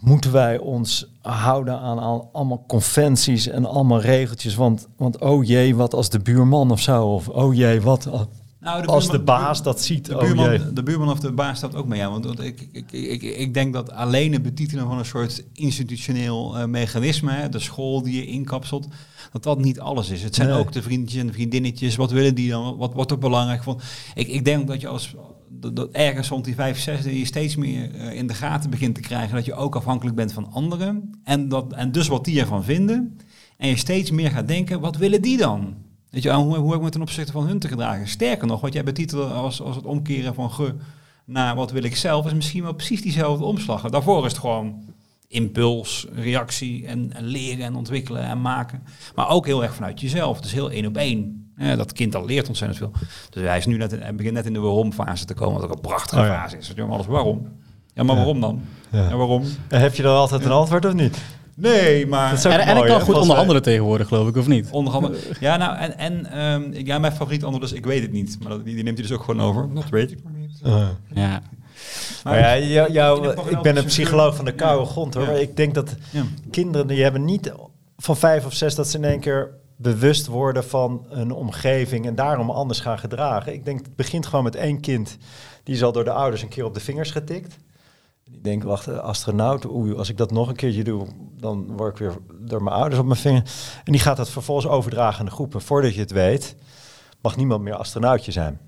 [0.00, 4.54] Moeten wij ons houden aan al, allemaal conventies en allemaal regeltjes?
[4.54, 7.06] Want, want oh jee, wat als de buurman of zo?
[7.06, 8.08] Of oh jee, wat,
[8.60, 10.06] Nou, als de baas dat ziet.
[10.06, 10.34] De oh jee.
[10.34, 12.10] buurman, de buurman of de baas staat ook mee aan.
[12.10, 16.58] Want want ik, ik, ik, ik denk dat alleen het betitelen van een soort institutioneel
[16.58, 18.86] eh, mechanisme, hè, de school die je inkapselt,
[19.32, 20.22] dat dat niet alles is.
[20.22, 20.58] Het zijn Nee.
[20.58, 21.96] ook de vriendjes en de vriendinnetjes.
[21.96, 22.76] Wat willen die dan?
[22.76, 23.62] Wat wordt er belangrijk?
[23.62, 23.80] Van,
[24.14, 25.14] ik, ik denk dat je als
[25.60, 28.94] dat, ergens rond die vijf, zes, dat je steeds meer eh, in de gaten begint
[28.94, 31.20] te krijgen dat je ook afhankelijk bent van anderen.
[31.24, 33.18] En, dat, en dus wat die ervan vinden.
[33.56, 35.74] En je steeds meer gaat denken, wat willen die dan?
[36.10, 38.08] Weet je, hoe, hoe heb ik me ten opzichte van hun te gedragen?
[38.08, 40.74] Sterker nog, wat jij betitelt als, als het omkeren van ge
[41.24, 43.90] naar wat wil ik zelf, is misschien wel precies diezelfde omslag.
[43.90, 44.82] Daarvoor is het gewoon
[45.28, 48.82] impuls, reactie en, en leren en ontwikkelen en maken.
[49.14, 50.40] Maar ook heel erg vanuit jezelf.
[50.40, 51.39] Dus heel één op één.
[51.60, 52.90] Ja, dat kind al leert ontzettend veel.
[53.30, 55.74] Dus hij is nu net, hij begint net in de waarom-fase te komen, wat ook
[55.74, 56.42] een prachtige Oh ja.
[56.42, 56.72] fase is.
[56.76, 57.48] Ja, maar alles waarom?
[57.94, 58.20] Ja, maar Ja.
[58.22, 58.60] waarom dan?
[58.90, 59.08] Ja.
[59.08, 59.44] Ja, waarom?
[59.68, 61.18] En Heb je dan altijd een antwoord of niet?
[61.56, 62.30] Nee, maar...
[62.34, 64.68] Dat En, en ik kan hè, goed onderhandelen tegenwoordig, geloof ik, of niet?
[64.70, 65.14] Onder andere.
[65.40, 68.36] Ja, nou, en, en ehm, ik- ja, mijn favoriet antwoord is, ik weet het niet.
[68.40, 69.74] Maar dat, die, die neemt hij dus ook gewoon over.
[69.74, 70.60] Dat weet ik nog niet.
[70.66, 70.88] Uh.
[71.14, 71.40] Ja.
[72.24, 74.90] Maar ja, jou, jou- Ik ben een psycholoog van de koude Ja.
[74.90, 75.22] grond hoor.
[75.24, 75.30] Ja.
[75.30, 76.22] Maar ik denk dat Ja.
[76.50, 77.52] kinderen die hebben niet
[77.96, 79.50] van vijf of zes dat ze in één keer
[79.82, 83.52] bewust worden van hun omgeving en daarom anders gaan gedragen.
[83.52, 85.16] Ik denk het begint gewoon met één kind
[85.64, 87.56] die is al door de ouders een keer op de vingers getikt.
[88.24, 91.92] Die denkt, wacht, eh, astronaut, oei, als ik dat nog een keertje doe, dan word
[91.92, 93.42] ik weer door mijn ouders op mijn vinger.
[93.84, 95.54] En die gaat dat vervolgens overdragen aan de groep.
[95.54, 96.56] En voordat je het weet,
[97.22, 98.60] mag niemand meer astronautje zijn.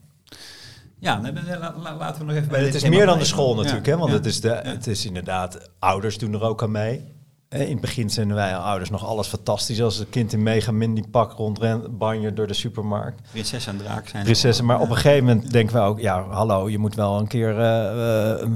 [0.98, 1.20] Ja,
[1.58, 3.96] la- laten we nog even bij het is meer dan de school natuurlijk, hè?
[3.96, 7.04] want het, is de, het is inderdaad, ouders doen er ook aan mee.
[7.52, 10.72] Eh, In het begin vinden wij ouders nog alles fantastisch als het kind in mega
[10.72, 13.20] mini pak rondrent, banjer door de supermarkt.
[13.30, 14.24] Prinses en draak zijn.
[14.24, 17.26] Prinsessen, maar op een gegeven moment denken we ook, ja, hallo, je moet wel een
[17.26, 18.48] keer, eh, eh,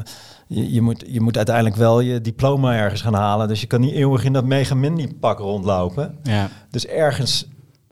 [0.47, 3.49] je, je, moet, je moet uiteindelijk wel je diploma ergens gaan halen.
[3.49, 6.19] Dus je kan niet eeuwig in dat mega mini pak rondlopen.
[6.23, 6.49] Ja.
[6.71, 7.49] Dus ergens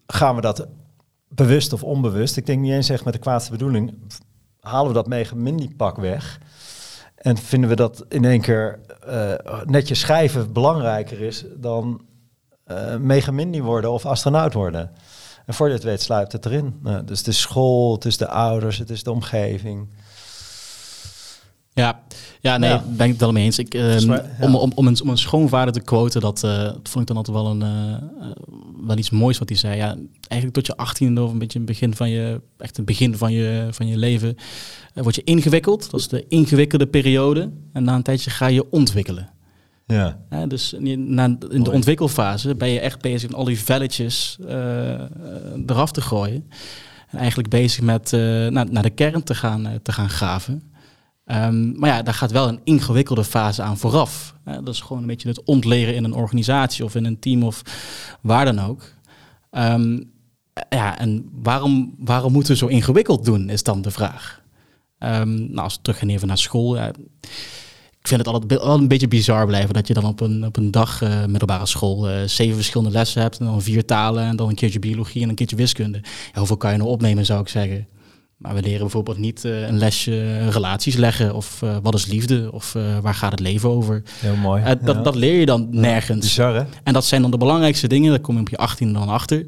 [0.07, 0.67] gaan we dat
[1.29, 3.95] bewust of onbewust, ik denk niet eens echt met de kwaadste bedoeling,
[4.61, 6.41] halen we dat mega mini pak weg.
[7.25, 9.33] En vinden we dat in één keer eh,
[9.65, 12.01] netjes schrijven belangrijker is dan
[13.33, 14.91] mini worden of astronaut worden.
[15.47, 16.79] En voor het weet sluipt het erin.
[16.83, 19.89] Nou, dus is school, het is de ouders, het is de omgeving.
[21.75, 22.03] Ja,
[22.41, 22.85] ja nee, Ja.
[22.97, 23.59] ben ik het wel mee eens.
[23.59, 24.25] Ik, ehm, ja.
[24.41, 27.17] om, om, om, een, om een schoonvader te quoten, dat, eh, dat vond ik dan
[27.17, 28.31] altijd wel, een, eh, eh,
[28.87, 29.77] wel iets moois wat hij zei.
[29.77, 29.97] Ja,
[30.29, 33.33] eigenlijk tot je 18 of een beetje het begin van je, echt het begin van
[33.33, 34.37] je, van je leven,
[34.95, 35.91] eh, word je ingewikkeld.
[35.91, 37.53] Dat is de ingewikkelde periode.
[37.73, 39.29] En na een tijdje ga je ontwikkelen.
[39.87, 40.19] Ja.
[40.29, 41.71] Hè, dus na, in de Mooi.
[41.71, 44.39] ontwikkelfase ben je echt bezig met al die velletjes
[45.67, 46.49] eraf te gooien.
[47.15, 50.63] En eigenlijk bezig met eh, naar, naar de kern te gaan, te gaan graven.
[51.25, 54.35] Ehm, maar ja, daar gaat wel een ingewikkelde fase aan vooraf.
[54.45, 57.63] Dat is gewoon een beetje het ontleren in een organisatie of in een team of
[58.21, 58.83] waar dan ook.
[59.51, 60.03] Ehm,
[60.69, 64.43] ja, en waarom, waarom moeten we zo ingewikkeld doen, is dan de vraag.
[64.99, 66.77] Ehm, nou, als we terug gaan even naar school.
[68.05, 70.57] Ik vind het altijd wel een beetje bizar blijven dat je dan op een, op
[70.57, 73.39] een dag eh, middelbare school eh, zeven verschillende lessen hebt.
[73.39, 76.01] En dan vier talen en dan een keertje biologie en een keertje wiskunde.
[76.33, 77.87] Hoeveel kan je nou opnemen, zou ik zeggen.
[78.37, 81.35] Maar we leren bijvoorbeeld niet eh, een lesje relaties leggen.
[81.35, 82.49] Of eh, wat is liefde?
[82.53, 84.03] Of eh, waar gaat het leven over?
[84.19, 84.63] Heel mooi.
[84.63, 85.03] Eh, dat, Ja.
[85.03, 86.21] dat leer je dan nergens.
[86.21, 86.63] Bizar, hè?
[86.85, 88.11] En dat zijn dan de belangrijkste dingen.
[88.11, 89.47] Daar kom je op je 18 dan achter.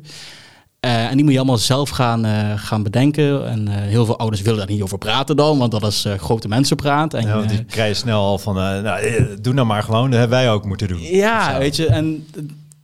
[0.81, 3.49] Eh, en die moet je allemaal zelf gaan, eh, gaan bedenken.
[3.49, 6.15] En eh, heel veel ouders willen daar niet over praten dan, want dat is eh,
[6.19, 7.15] grote mensenpraat.
[7.15, 9.83] En, Ja, die eh, krijg je snel al van, eh, nou, eh, doe nou maar
[9.83, 11.01] gewoon, dat hebben wij ook moeten doen.
[11.01, 12.43] ja, weet je, en eh,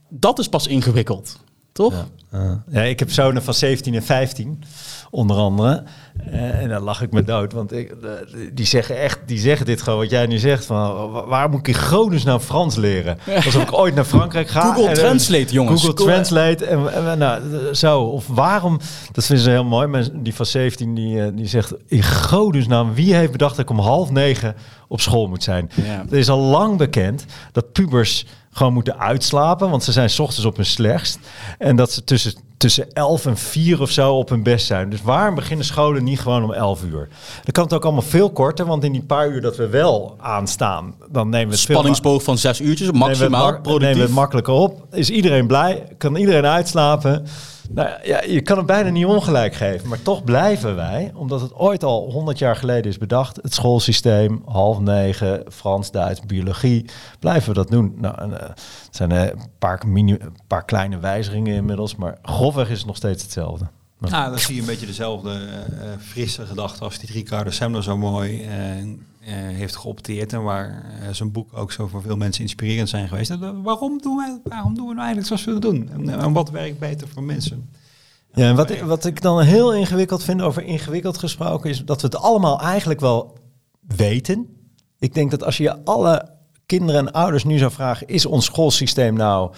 [0.09, 1.39] dat is pas ingewikkeld,
[1.73, 1.93] toch?
[1.93, 2.07] Ja.
[2.71, 4.63] Ja, ik heb zonen van 17 en 15,
[5.11, 5.83] onder andere.
[6.31, 8.11] Eh, en dan lach ik me dood, want ik, eh,
[8.53, 10.65] die, zeggen echt, die zeggen dit gewoon wat jij nu zegt.
[10.65, 13.19] Van, wa- waar moet ik in Gronings nou Frans leren?
[13.45, 14.61] Alsof ik ooit naar Frankrijk ga.
[14.61, 15.85] Google en, eh, Translate, jongens.
[15.85, 16.05] Google?
[16.05, 18.01] Translate en, en nou, eh, zo.
[18.03, 18.79] Of waarom,
[19.13, 19.87] dat vinden ze heel mooi.
[19.87, 23.71] Maar die van 17 die, eh, die zegt, in godesnaam, wie heeft bedacht dat ik
[23.71, 24.55] om half negen
[24.89, 25.71] op school moet zijn?
[25.75, 25.83] Ja.
[26.03, 30.45] Het is al lang bekend dat pubers gewoon moeten uitslapen, want ze zijn 's ochtends
[30.45, 31.19] op hun slechtst.
[31.59, 34.91] En dat ze tussen, tussen 11 en 4 of zo op hun best zijn.
[34.91, 37.09] Dus waarom beginnen scholen niet gewoon om 11 uur?
[37.35, 40.17] Dan kan het ook allemaal veel korter, want in die paar uur dat we wel
[40.21, 43.67] aanstaan, dan nemen we het ma- Spanningsboog van zes uurtjes, nemen we het maximaal mak-
[43.81, 44.87] nemen we het makkelijker op.
[44.91, 45.85] Is iedereen blij?
[45.99, 47.27] Kan iedereen uitslapen?
[47.75, 51.55] Nou ja, je kan het bijna niet ongelijk geven, maar toch blijven wij, omdat het
[51.55, 56.85] ooit al 100 jaar geleden is bedacht, het schoolsysteem, half negen, Frans, Duits, biologie,
[57.19, 57.95] blijven we dat doen.
[57.97, 59.83] Nou, eh, het zijn eh, een paar,
[60.47, 63.67] paar kleine wijzigingen inmiddels, maar grofweg is het nog steeds hetzelfde.
[63.99, 67.97] Nou, dan zie je een beetje dezelfde eh, frisse gedachte als die Ricardo Semler zo
[67.97, 68.49] mooi
[69.31, 70.33] heeft geopteerd.
[70.33, 73.31] En waar eh, zijn boek ook zo voor veel mensen inspirerend zijn geweest.
[73.31, 75.91] En, eh, waarom, doen wij, waarom doen we nou eigenlijk zoals we het doen?
[75.93, 77.71] En, eh, en wat werkt beter voor mensen?
[78.35, 82.01] Ja, en wat ik, wat ik dan heel ingewikkeld vind over ingewikkeld gesproken is dat
[82.01, 83.39] we het allemaal eigenlijk wel
[83.97, 84.47] weten.
[84.99, 86.31] Ik denk dat als je alle
[86.67, 89.53] kinderen en ouders nu zou vragen, is ons schoolsysteem nou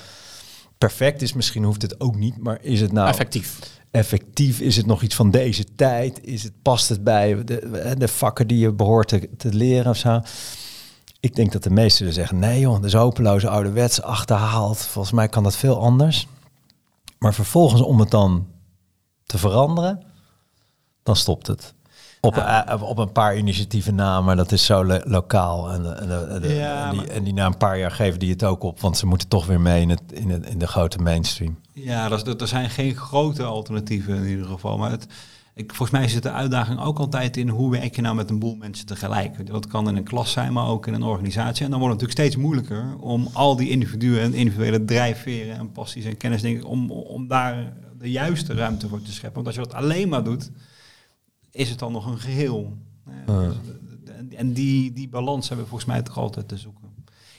[0.79, 1.22] perfect?
[1.22, 3.59] Is misschien hoeft het ook niet, maar is het nou Effectief.
[3.94, 4.61] Effectief?
[4.61, 6.24] Is het nog iets van deze tijd?
[6.24, 10.20] Is het, past het bij de, de vakken die je behoort te, leren of zo?
[11.20, 14.78] Ik denk dat de meesten zeggen, nee joh, dat is hopeloos ouderwets achterhaald.
[14.78, 16.28] Volgens mij kan dat veel anders.
[17.18, 18.46] Maar vervolgens om het dan
[19.26, 20.02] te veranderen,
[21.02, 21.74] dan stopt het.
[22.24, 25.70] Op, eh, op een paar initiatieven na, maar dat is zo lo- lokaal.
[25.72, 28.44] En, en, en- Ja, en die, en die na een paar jaar geven die het
[28.44, 30.98] ook op, want ze moeten toch weer mee in, het, in, het, in de grote
[30.98, 31.58] mainstream.
[31.72, 34.78] Ja, dat er zijn geen grote alternatieven in ieder geval.
[34.78, 35.06] Maar het,
[35.54, 38.38] ik, volgens mij zit de uitdaging ook altijd in hoe werk je nou met een
[38.38, 39.46] boel mensen tegelijk.
[39.46, 41.64] Dat kan in een klas zijn, maar ook in een organisatie.
[41.64, 45.72] En dan wordt het natuurlijk steeds moeilijker om al die individuen en individuele drijfveren en
[45.72, 49.34] passies en kennisdingen, om, om daar de juiste ruimte voor te scheppen.
[49.42, 50.50] Want als je dat alleen maar doet,
[51.54, 52.72] is het dan nog een geheel.
[53.26, 53.54] Eh, dus,
[54.16, 56.82] en- En die, die balans hebben we volgens mij toch altijd te zoeken.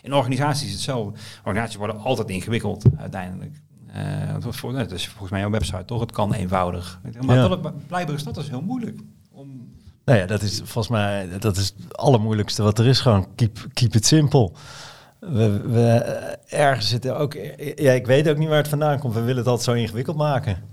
[0.01, 1.13] In organisaties is het zo.
[1.43, 3.61] Organisaties worden altijd ingewikkeld uiteindelijk.
[3.87, 4.03] Eh,
[4.39, 5.99] was voor, het is volgens mij jouw website toch?
[5.99, 6.99] Het kan eenvoudig.
[7.21, 7.47] Maar Ja.
[7.47, 8.99] dat blijkbaar is dat dus heel moeilijk.
[9.31, 9.73] Om,
[10.05, 12.99] Nou ja, dat is volgens mij dat is het allermoeilijkste wat er is.
[12.99, 14.51] Gewoon keep, keep it simple.
[15.19, 17.33] We, we eh, ergens zitten ook.
[17.75, 19.13] Ja, ik weet ook niet waar het vandaan komt.
[19.13, 20.63] We willen het altijd zo ingewikkeld maken.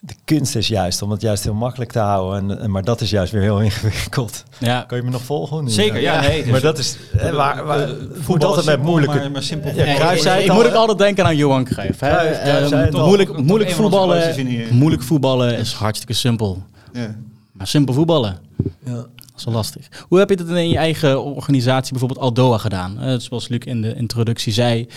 [0.00, 2.50] De kunst is juist om het juist heel makkelijk te houden.
[2.50, 4.44] En, en, maar dat is juist weer heel ingewikkeld.
[4.58, 5.64] Ja, Kan je me nog volgen?
[5.64, 5.70] Nu?
[5.70, 6.96] Zeker, ja, nee, dus- maar dat is.
[7.18, 9.16] eh, waar, waar, Eh, het voetbal moet altijd is met moeilijke.
[9.18, 10.76] maar- maar simpel Ja, ik, ik al, moet ook hè?
[10.76, 12.00] altijd denken aan Johan Cruijff.
[12.00, 12.08] Hè?
[12.08, 16.62] Ehm, moeilijk, Toch moeilijk, voetballen, moeilijk voetballen is hartstikke simpel.
[16.92, 17.14] ja.
[17.52, 18.38] Maar simpel voetballen,
[18.84, 19.04] Ja.
[19.38, 19.88] Is lastig.
[20.08, 23.00] Hoe heb je dat in je eigen organisatie, bijvoorbeeld Aldoa, gedaan?
[23.00, 24.88] Eh, zoals Luc in de introductie zei,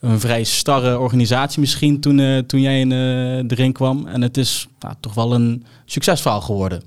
[0.00, 4.06] een vrij starre organisatie misschien toen, eh, toen jij in, eh, erin kwam.
[4.06, 6.82] En het is nou, toch wel een succesverhaal geworden.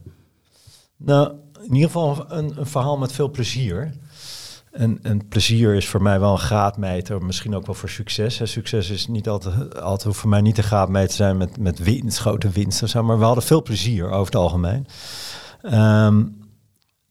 [0.98, 1.32] Nou,
[1.64, 3.94] in ieder geval een, verhaal met veel plezier.
[4.72, 8.42] En, en plezier is voor mij wel een graadmeter, misschien ook wel voor succes.
[8.44, 11.80] Succes is niet altijd, altijd hoeft voor mij niet een graadmeter te zijn met, met
[11.80, 14.88] winst, grote winst of zo, maar we hadden veel plezier over het algemeen.
[15.62, 16.24] Ehm,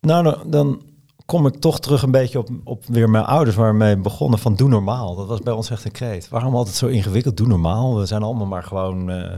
[0.00, 0.82] nou, dan,
[1.30, 4.68] kom ik toch terug een beetje op, op weer mijn ouders waarmee begonnen van doe
[4.68, 5.14] normaal.
[5.14, 6.28] Dat was bij ons echt een kreet.
[6.28, 7.36] Waarom altijd zo ingewikkeld?
[7.36, 7.98] Doe normaal.
[7.98, 9.32] We zijn allemaal maar gewoon eh,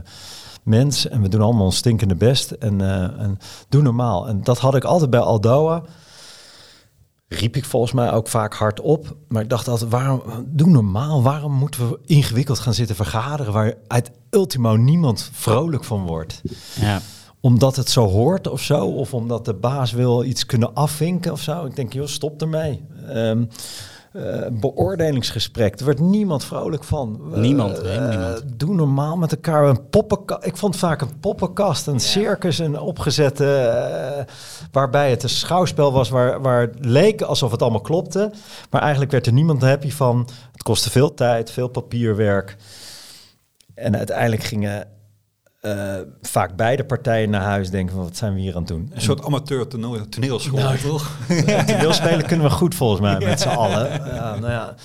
[0.63, 2.51] mens en we doen allemaal ons stinkende best.
[2.51, 3.37] En, eh, en
[3.69, 4.27] doe normaal.
[4.27, 5.83] En dat had ik altijd bij Aldoa.
[7.27, 9.15] Riep ik volgens mij ook vaak hard op.
[9.27, 11.23] Maar ik dacht altijd, waarom, doe normaal.
[11.23, 13.53] Waarom moeten we ingewikkeld gaan zitten vergaderen...
[13.53, 16.41] waar uit ultimo niemand vrolijk van wordt?
[16.79, 17.01] Ja.
[17.45, 18.85] Omdat het zo hoort of zo?
[18.85, 21.65] Of omdat de baas wil iets kunnen afvinken of zo?
[21.65, 22.85] Ik denk, joh, stop ermee.
[23.07, 23.43] Ehm
[24.13, 25.79] eh, beoordelingsgesprek.
[25.79, 27.21] Er wordt niemand vrolijk van.
[27.35, 28.59] Niemand, eh, niemand.
[28.59, 30.45] doe normaal met elkaar een poppenkast.
[30.45, 33.55] Ik vond vaak een poppenkast, een circus, een opgezette...
[33.55, 34.33] eh,
[34.71, 38.31] waarbij het een schouwspel was waar, waar het leek alsof het allemaal klopte.
[38.69, 40.27] Maar eigenlijk werd er niemand happy van.
[40.51, 42.57] Het kostte veel tijd, veel papierwerk.
[43.75, 44.87] En uiteindelijk gingen
[45.63, 48.91] eh, vaak beide partijen naar huis denken van wat zijn we hier aan het doen.
[48.93, 51.17] Een soort amateur toneel, toneelschool, Nou, toch?
[51.67, 53.91] Toneelspelen kunnen we goed volgens mij met z'n allen.
[54.05, 54.75] Ja, nou ja.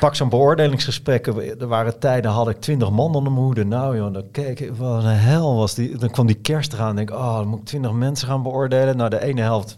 [0.00, 1.26] Pak zo'n beoordelingsgesprek.
[1.26, 3.64] Er waren tijden, had ik twintig man onder mijn hoede.
[3.64, 5.98] Nou joh, dan keek ik, wat een hel was die.
[5.98, 8.42] Dan kwam die kerst eraan en denk ik, oh, dan moet ik twintig mensen gaan
[8.42, 8.96] beoordelen.
[8.96, 9.76] Nou, de ene helft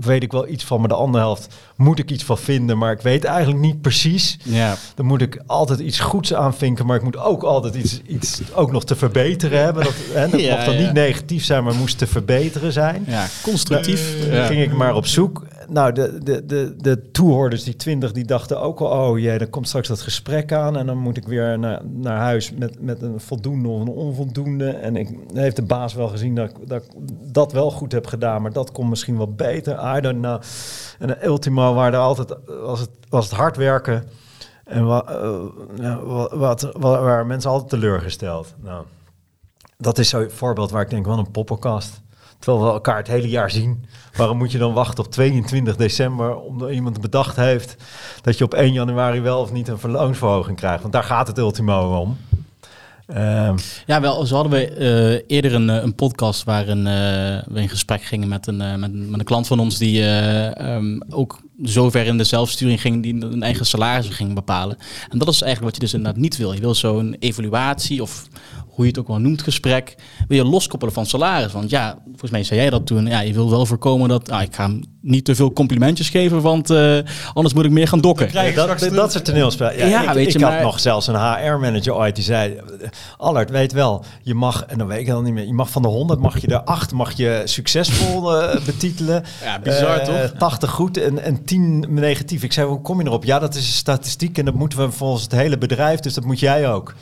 [0.00, 2.78] weet ik wel iets van, maar de andere helft moet ik iets van vinden.
[2.78, 4.38] Maar ik weet eigenlijk niet precies.
[4.42, 4.76] Ja.
[4.94, 8.72] Dan moet ik altijd iets goeds aanvinken, maar ik moet ook altijd iets, iets ook
[8.72, 9.84] nog te verbeteren hebben.
[9.84, 10.80] Dat, hè, dat Ja, mocht dan ja.
[10.80, 13.04] niet negatief zijn, maar moest te verbeteren zijn.
[13.06, 14.14] ja, constructief.
[14.30, 14.46] Ja.
[14.46, 15.42] ging ik maar op zoek.
[15.68, 19.08] Nou, de, de, de, de toehoorders, die twintig, die dachten ook al...
[19.08, 20.76] oh jee, dan komt straks dat gesprek aan...
[20.76, 24.70] en dan moet ik weer naar, naar huis met, met een voldoende of een onvoldoende.
[24.70, 26.82] En ik heeft de baas wel gezien dat ik,
[27.32, 28.42] dat wel goed heb gedaan...
[28.42, 29.96] maar dat kon misschien wel beter.
[29.96, 30.24] I don't.
[30.98, 32.34] En ultimo waar altijd...
[32.46, 34.04] was het, was het hard werken...
[34.64, 38.54] En wa, eh, wat, wat, wa- waar mensen altijd teleurgesteld.
[38.62, 38.84] Nou,
[39.78, 42.00] dat is zo'n voorbeeld waar ik denk, wat een poppenkast.
[42.38, 43.84] Terwijl we elkaar het hele jaar zien.
[44.16, 47.76] Waarom moet je dan wachten op 22 december omdat iemand bedacht heeft
[48.22, 50.80] dat je op 1 januari wel of niet een verloonsverhoging krijgt?
[50.80, 52.16] Want daar gaat het ultimo om.
[53.06, 56.92] Ehm, Ja, wel, zo hadden we eh, eerder een, eh, een podcast waarin eh,
[57.46, 61.00] we in gesprek gingen met een, met, met een klant van ons die eh, ehm,
[61.10, 64.76] ook zover in de zelfsturing ging, die een eigen salaris ging bepalen.
[65.08, 66.52] En dat is eigenlijk wat je dus inderdaad niet wil.
[66.52, 68.26] Je wil zo'n evaluatie of
[68.66, 69.94] hoe je het ook wel noemt, gesprek,
[70.28, 71.52] wil je loskoppelen van salaris.
[71.52, 73.06] Want ja, volgens mij zei jij dat toen.
[73.06, 74.30] Ja, je wil wel voorkomen dat.
[74.30, 76.98] Ah, ik ga hem niet te veel complimentjes geven, want eh,
[77.32, 78.26] anders moet ik meer gaan dokken.
[78.26, 79.72] krijg je dat, dat, de- dat soort toneelspel.
[79.72, 82.60] Ja, Ja, ik, weet ik je, had maar- nog zelfs een HR-manager ooit die zei...
[83.16, 85.46] Allard, weet wel, je mag, en dan weet ik dan niet meer...
[85.46, 89.24] Je mag van de 100, mag je er 8 mag je succesvol eh, betitelen.
[89.44, 90.30] Ja, bizar, Eh, toch?
[90.38, 92.42] 80 goed en, en 10 negatief.
[92.42, 93.24] Ik zei, hoe kom je erop?
[93.24, 96.24] Ja, dat is een statistiek en dat moeten we volgens het hele bedrijf, dus dat
[96.24, 96.94] moet jij ook.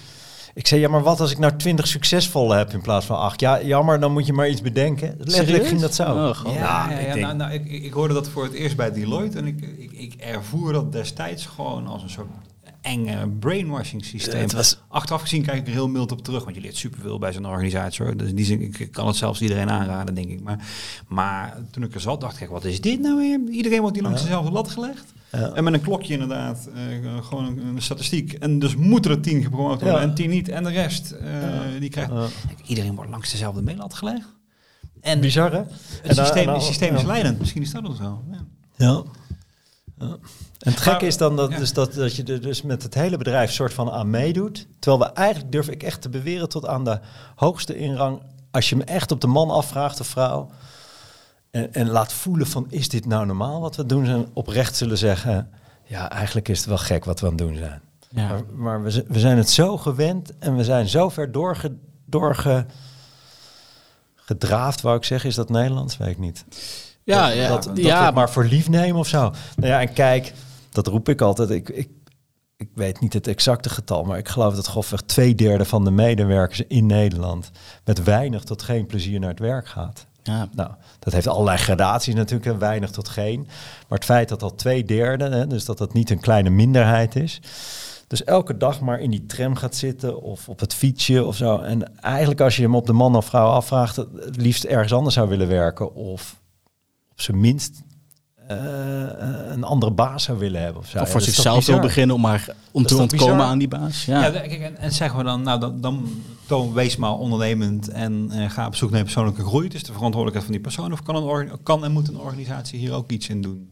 [0.54, 3.40] Ik zei, ja, maar wat als ik nou 20 succesvolle heb in plaats van 8?
[3.40, 5.14] Ja, jammer, dan moet je maar iets bedenken.
[5.18, 6.02] Letterlijk ging dat zo.
[6.02, 6.54] Oh, god.
[6.54, 8.92] Ja, ja, ik ja, denk- nou, nou, ik ik hoorde dat voor het eerst bij
[8.92, 12.28] Deloitte en ik, ik, ik ervoer dat destijds gewoon als een soort
[12.84, 14.40] enge brainwashing systeem.
[14.40, 17.18] Het was- Achteraf gezien kijk ik er heel mild op terug, want je leert superveel
[17.18, 18.04] bij zo'n organisatie.
[18.04, 18.16] Hoor.
[18.16, 20.40] Dus in die zin, ik kan het zelfs iedereen aanraden, denk ik.
[20.42, 20.58] Maar,
[21.08, 23.40] maar toen ik er zat, dacht ik, wat is dit nou weer?
[23.54, 25.12] Iedereen wordt hier langs dezelfde lat gelegd.
[25.32, 25.52] Ja.
[25.52, 28.32] En met een klokje inderdaad, eh, gewoon een, een statistiek.
[28.32, 30.06] En dus moeten er tien gepromoot worden Ja.
[30.06, 30.48] en tien niet.
[30.48, 31.30] En de rest, eh,
[31.80, 32.12] die krijgt...
[32.66, 34.26] Iedereen wordt langs dezelfde meelat gelegd.
[35.00, 35.58] En Bizar, hè?
[35.58, 35.68] het
[36.02, 37.38] En dan- systeem, het systeem is leidend.
[37.38, 38.24] Misschien is dat ook zo.
[38.76, 39.02] Ja.
[40.64, 41.58] En het gekke is dan dat, ja.
[41.58, 44.66] dus dat, dat je er dus met het hele bedrijf soort van aan meedoet.
[44.78, 47.00] Terwijl we eigenlijk, durf ik echt te beweren, tot aan de
[47.34, 50.50] hoogste inrang, als je me echt op de man afvraagt of vrouw,
[51.50, 54.06] en, en laat voelen van, is dit nou normaal wat we doen?
[54.06, 55.50] En oprecht zullen zeggen,
[55.84, 57.80] ja, eigenlijk is het wel gek wat we aan het doen zijn.
[58.08, 58.28] Ja.
[58.28, 62.66] Maar, maar we, we zijn het zo gewend en we zijn zo ver doorge, doorge,
[64.14, 65.28] gedraafd, wou ik zeggen.
[65.28, 65.96] Is dat Nederlands?
[65.96, 66.44] Weet ik niet.
[67.02, 69.20] Ja, dat, ja, dat, dat ja, maar voor lief nemen of zo.
[69.56, 70.32] Nou ja, en kijk,
[70.74, 71.50] dat roep ik altijd.
[71.50, 71.88] Ik, ik,
[72.56, 75.90] ik weet niet het exacte getal, maar ik geloof dat grofweg twee derde van de
[75.90, 77.50] medewerkers in Nederland
[77.84, 80.06] met weinig tot geen plezier naar het werk gaat.
[80.22, 80.48] ja.
[80.54, 83.40] Nou, dat heeft allerlei gradaties natuurlijk, hè, weinig tot geen.
[83.88, 87.16] Maar het feit dat al twee derde, hè, dus dat dat niet een kleine minderheid
[87.16, 87.40] is.
[88.06, 91.58] Dus elke dag maar in die tram gaat zitten of op het fietsje of zo.
[91.58, 94.92] En eigenlijk als je hem op de man of vrouw afvraagt, het het liefst ergens
[94.92, 95.94] anders zou willen werken.
[95.94, 96.40] Of
[97.10, 97.82] op zijn minst
[98.46, 98.56] eh,
[99.52, 100.82] een andere baas zou willen hebben.
[100.82, 100.98] Of, zo.
[100.98, 103.50] Of voor zichzelf wil beginnen om maar om te ontkomen bizar?
[103.50, 104.04] aan die baas.
[104.04, 104.24] Ja.
[104.26, 106.08] Ja, kijk, en, en zeggen we dan, nou dan, dan
[106.46, 109.64] toon, wees maar ondernemend en eh, ga op zoek naar persoonlijke groei.
[109.64, 110.92] Het is de verantwoordelijkheid van die persoon.
[110.92, 113.68] Of kan, een kan en moet een organisatie hier ook iets in doen?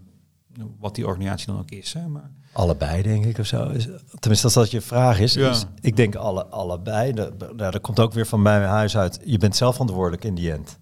[0.79, 1.93] Wat die organisatie dan ook is.
[1.93, 2.09] Hè?
[2.09, 3.69] Maar, Allebei, denk ik, of zo.
[3.69, 5.35] Is, tenminste, als dat je vraag is.
[5.35, 5.51] Ja.
[5.51, 7.13] is- ik denk alle, allebei.
[7.13, 9.21] Dat, nou, dat komt ook weer van mijn huis uit.
[9.25, 10.79] Je bent zelf verantwoordelijk in die end.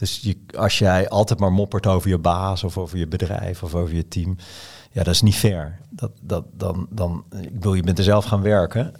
[0.00, 3.74] Dus je, als jij altijd maar moppert over je baas of over je bedrijf of
[3.74, 4.36] over je team,
[4.92, 5.78] ja, dat is niet fair.
[5.90, 8.94] Dat, dat, dan, dan, ik je bent er zelf gaan werken.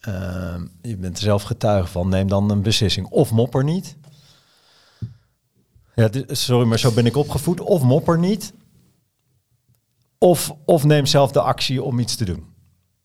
[0.00, 2.08] Ehm, je bent er zelf getuige van.
[2.08, 3.06] Neem dan een beslissing.
[3.06, 3.96] Of mopper niet.
[5.94, 7.60] Ja, sorry, maar zo ben ik opgevoed.
[7.60, 8.52] Of mopper niet.
[10.18, 12.44] Of, of neem zelf de actie om iets te doen.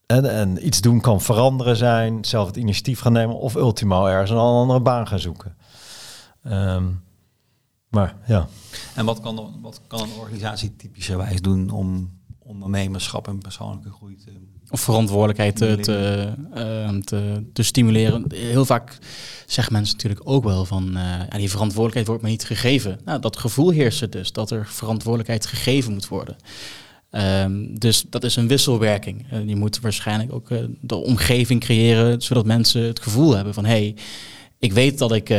[0.06, 4.30] En, en iets doen kan veranderen zijn, zelf het initiatief gaan nemen of ultimo ergens
[4.30, 5.58] een andere baan gaan zoeken.
[6.44, 6.86] Ehm,
[7.90, 8.48] maar ja,
[8.96, 12.18] en wat kan, wat kan een organisatie typischerwijs doen om
[12.50, 14.32] ondernemerschap en persoonlijke groei te...
[14.72, 18.26] Of verantwoordelijkheid te, te, ehm, te, te stimuleren.
[18.34, 18.98] Heel vaak
[19.46, 20.88] zeggen mensen natuurlijk ook wel van...
[20.88, 23.00] eh, ja, die verantwoordelijkheid wordt me niet gegeven.
[23.06, 26.36] Nou, dat gevoel heerst er dus, dat er verantwoordelijkheid gegeven moet worden.
[27.10, 29.26] Ehm, dus dat is een wisselwerking.
[29.32, 32.22] Eh, je moet waarschijnlijk ook eh, de omgeving creëren...
[32.22, 33.66] zodat mensen het gevoel hebben van...
[33.66, 33.96] hey,
[34.60, 35.38] ik weet dat ik eh,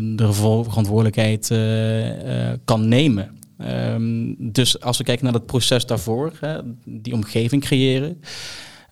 [0.00, 3.38] de verantwoordelijkheid eh, eh, kan nemen.
[3.58, 8.20] Ehm, dus als we kijken naar het proces daarvoor, hè, die omgeving creëren.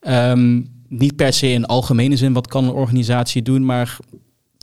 [0.00, 3.96] Ehm, niet per se in algemene zin, wat kan een organisatie doen, maar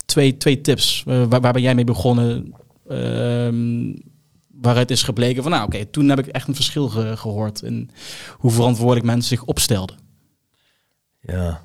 [0.04, 1.02] twee, twee tips.
[1.04, 2.52] waar, ben jij mee begonnen?
[2.88, 3.94] Ehm,
[4.60, 7.90] waaruit is gebleken van, nou oké, toen heb ik echt een verschil ge- gehoord in
[8.36, 9.96] hoe verantwoordelijk mensen zich opstelden.
[11.20, 11.64] ja.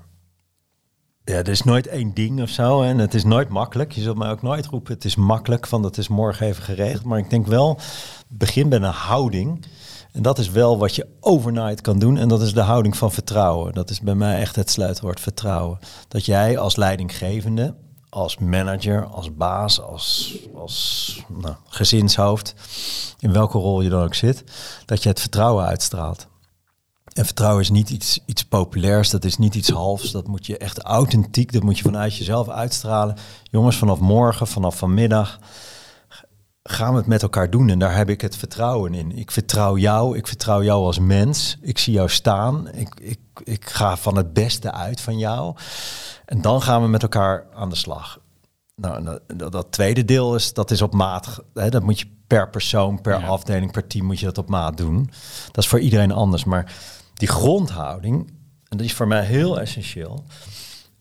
[1.23, 3.91] Ja, er is nooit één ding of zo en het is nooit makkelijk.
[3.91, 7.03] Je zult mij ook nooit roepen, het is makkelijk, van dat is morgen even geregeld.
[7.03, 7.79] Maar ik denk wel,
[8.27, 9.65] begin bij een houding.
[10.11, 12.17] En dat is wel wat je overnight kan doen.
[12.17, 13.73] En dat is de houding van vertrouwen.
[13.73, 15.79] Dat is bij mij echt het sluitwoord vertrouwen.
[16.07, 17.75] Dat jij als leidinggevende,
[18.09, 22.53] als manager, als baas, als, als nou, gezinshoofd,
[23.19, 24.43] in welke rol je dan ook zit,
[24.85, 26.27] dat je het vertrouwen uitstraalt.
[27.13, 30.11] En vertrouwen is niet iets, iets populairs, dat is niet iets halfs.
[30.11, 33.15] Dat moet je echt authentiek, dat moet je vanuit jezelf uitstralen.
[33.43, 35.39] Jongens, vanaf morgen, vanaf vanmiddag
[36.63, 37.69] gaan we het met elkaar doen.
[37.69, 39.17] En daar heb ik het vertrouwen in.
[39.17, 41.57] Ik vertrouw jou, ik vertrouw jou als mens.
[41.61, 42.67] Ik zie jou staan.
[42.73, 45.55] Ik, ik, ik ga van het beste uit van jou.
[46.25, 48.19] En dan gaan we met elkaar aan de slag.
[48.81, 51.43] Nou, dat, dat, dat tweede deel is, dat is op maat.
[51.53, 53.27] Hè, dat moet je per persoon, per Ja.
[53.27, 55.09] afdeling, per team moet je dat op maat doen.
[55.45, 56.43] Dat is voor iedereen anders.
[56.43, 56.75] Maar
[57.13, 58.27] die grondhouding,
[58.69, 60.23] en dat is voor mij heel essentieel,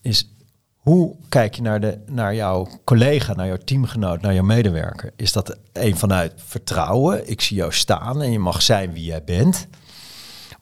[0.01, 0.35] is
[0.81, 5.12] Hoe kijk je naar, de, naar jouw collega, naar jouw teamgenoot, naar jouw medewerker?
[5.16, 7.31] Is dat een vanuit vertrouwen?
[7.31, 9.66] Ik zie jou staan en je mag zijn wie jij bent.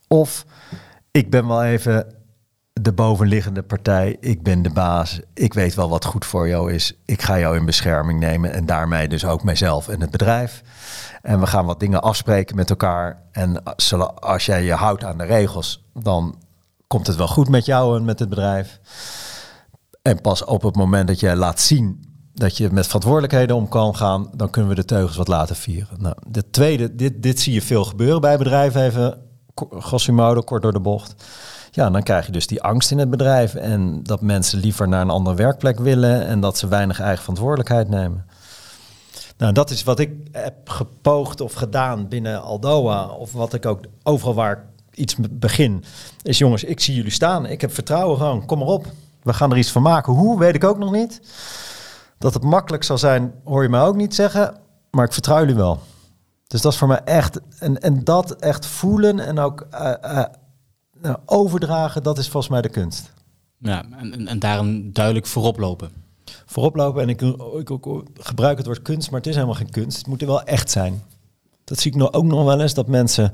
[0.09, 0.45] Of
[1.11, 2.15] ik ben wel even
[2.83, 4.17] de bovenliggende partij.
[4.21, 5.21] Ik ben de baas.
[5.35, 6.99] Ik weet wel wat goed voor jou is.
[7.05, 10.63] Ik ga jou in bescherming nemen en daarmee dus ook mijzelf en het bedrijf.
[11.23, 13.23] En we gaan wat dingen afspreken met elkaar.
[13.33, 13.65] En
[14.21, 16.39] als jij je houdt aan de regels, dan
[16.87, 18.81] komt het wel goed met jou en met het bedrijf.
[20.03, 22.07] En pas op het moment dat je laat zien
[22.39, 26.01] dat je met verantwoordelijkheden om kan gaan, dan kunnen we de teugels wat laten vieren.
[26.01, 29.19] Nou, de tweede, dit, dit zie je veel gebeuren bij bedrijven, even
[29.71, 31.25] grosso modo, kort door de bocht.
[31.79, 35.01] Ja, dan krijg je dus die angst in het bedrijf en dat mensen liever naar
[35.01, 38.27] een andere werkplek willen en dat ze weinig eigen verantwoordelijkheid nemen.
[39.37, 43.81] Nou, dat is wat ik heb gepoogd of gedaan binnen Aldoa, of wat ik ook
[44.03, 44.65] overal waar
[44.95, 45.85] iets begin,
[46.23, 48.87] is jongens, ik zie jullie staan, ik heb vertrouwen gewoon, kom maar op.
[49.23, 50.13] We gaan er iets van maken.
[50.13, 51.21] Hoe, weet ik ook nog niet.
[52.19, 54.57] Dat het makkelijk zal zijn, hoor je mij ook niet zeggen,
[54.91, 55.81] maar ik vertrouw jullie wel.
[56.47, 60.23] Dus dat is voor mij echt, en, en dat echt voelen en ook uh,
[61.01, 63.13] nou, overdragen, dat is volgens mij de kunst.
[63.59, 65.91] Ja, en, en daarin duidelijk voorop lopen.
[66.47, 69.71] Voorop lopen en ik, ik, ik, gebruik het woord kunst, maar het is helemaal geen
[69.71, 69.99] kunst.
[69.99, 71.03] Het moet er wel echt zijn.
[71.65, 73.33] Dat zie ik nog, ook nog wel eens, dat mensen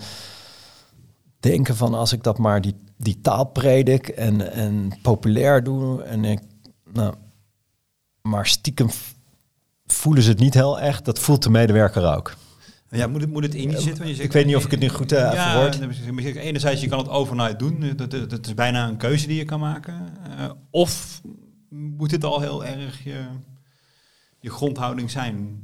[1.40, 6.24] denken van als ik dat maar die, die taal predik en, en populair doe en
[6.24, 6.40] ik,
[6.92, 7.14] nou,
[8.22, 8.88] maar stiekem
[9.86, 11.04] voelen ze het niet heel echt.
[11.04, 12.34] Dat voelt de medewerker ook.
[12.94, 14.06] Ja, moet het, moet het in je zitten?
[14.06, 16.36] Je zegt, ik weet niet of ik het nu goed uh, ja, verwoord.
[16.36, 17.92] Enerzijds, je kan het overnight doen.
[17.96, 20.08] Dat, dat, dat, is bijna een keuze die je kan maken.
[20.38, 21.20] Uh, of
[21.68, 23.24] moet het al heel erg je,
[24.40, 25.62] je grondhouding zijn?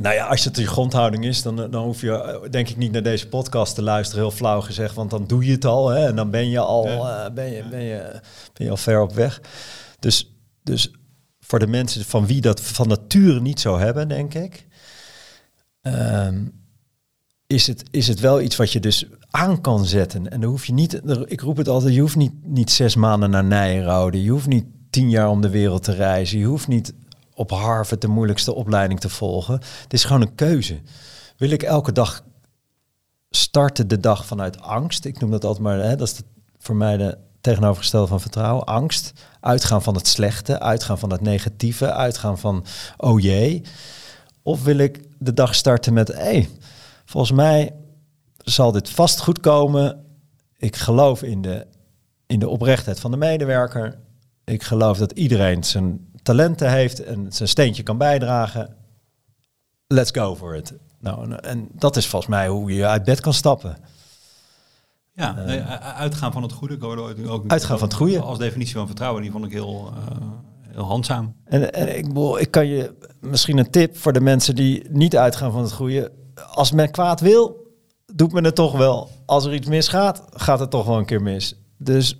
[0.00, 2.92] Nou ja, als het je grondhouding is, dan, dan hoef je eh, denk ik niet
[2.92, 6.06] naar deze podcast te luisteren, heel flauw gezegd, want dan doe je het al hè,
[6.06, 7.30] en dan ben je al, ja.
[7.30, 8.20] ben je, ben je,
[8.52, 9.40] ben je al ver op weg.
[9.98, 10.90] Dus, dus
[11.40, 14.66] voor de mensen van wie dat van nature niet zou hebben, denk ik,
[15.82, 16.52] um,
[17.46, 20.30] is, het, is het wel iets wat je dus aan kan zetten.
[20.30, 23.30] En dan hoef je niet, ik roep het altijd, je hoeft niet, niet zes maanden
[23.30, 26.94] naar Nijrode, je hoeft niet tien jaar om de wereld te reizen, je hoeft niet
[27.34, 29.54] op Harvard de moeilijkste opleiding te volgen.
[29.82, 30.80] Het is gewoon een keuze.
[31.36, 32.24] Wil ik elke dag
[33.30, 35.04] starten de dag vanuit angst?
[35.04, 36.20] Ik noem dat altijd maar, hè, dat is
[36.58, 38.64] voor mij de tegenovergestelde van vertrouwen.
[38.64, 42.64] Angst, uitgaan van het slechte, uitgaan van het negatieve, uitgaan van
[42.96, 43.62] oh jee.
[44.42, 46.48] Of wil ik de dag starten met, hé, hey,
[47.04, 47.74] volgens mij
[48.36, 50.04] zal dit vast goed komen.
[50.56, 51.66] Ik geloof in de,
[52.26, 53.98] in de oprechtheid van de medewerker.
[54.44, 58.76] Ik geloof dat iedereen zijn talenten heeft en zijn steentje kan bijdragen.
[59.86, 60.72] Let's go for it.
[60.98, 63.76] Nou, en dat is volgens mij hoe je uit bed kan stappen.
[65.12, 66.74] Ja, uh, uitgaan van het goede.
[66.74, 66.84] Ik
[67.28, 68.20] ook uitgaan van het goede.
[68.20, 70.16] Als definitie van vertrouwen, die vond ik heel, uh,
[70.72, 71.34] heel handzaam.
[71.44, 72.06] En, en ik,
[72.38, 76.12] ik kan je misschien een tip voor de mensen die niet uitgaan van het goede.
[76.50, 77.74] Als men kwaad wil,
[78.14, 79.10] doet men het toch wel.
[79.26, 81.54] Als er iets misgaat, gaat het toch wel een keer mis.
[81.78, 82.18] Dus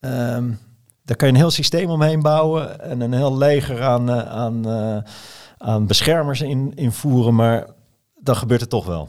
[0.00, 0.58] um,
[1.04, 4.68] daar kan je een heel systeem omheen bouwen en een heel leger aan, uh, aan,
[4.68, 4.98] uh,
[5.58, 7.66] aan beschermers in, invoeren, maar
[8.20, 9.08] dan gebeurt het toch wel.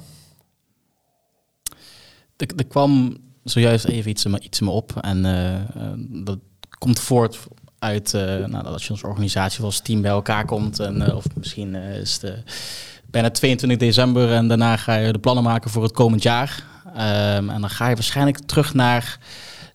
[2.38, 6.40] Er, er kwam zojuist even iets, iets me op en uh, dat
[6.78, 7.48] komt voort
[7.82, 8.12] uit
[8.48, 12.44] nou, dat je als organisatie als team bij elkaar komt en of misschien is het
[13.12, 16.64] bijna 22 december en daarna ga je de plannen maken voor het komend jaar.
[16.88, 19.20] Um, en dan ga je waarschijnlijk terug naar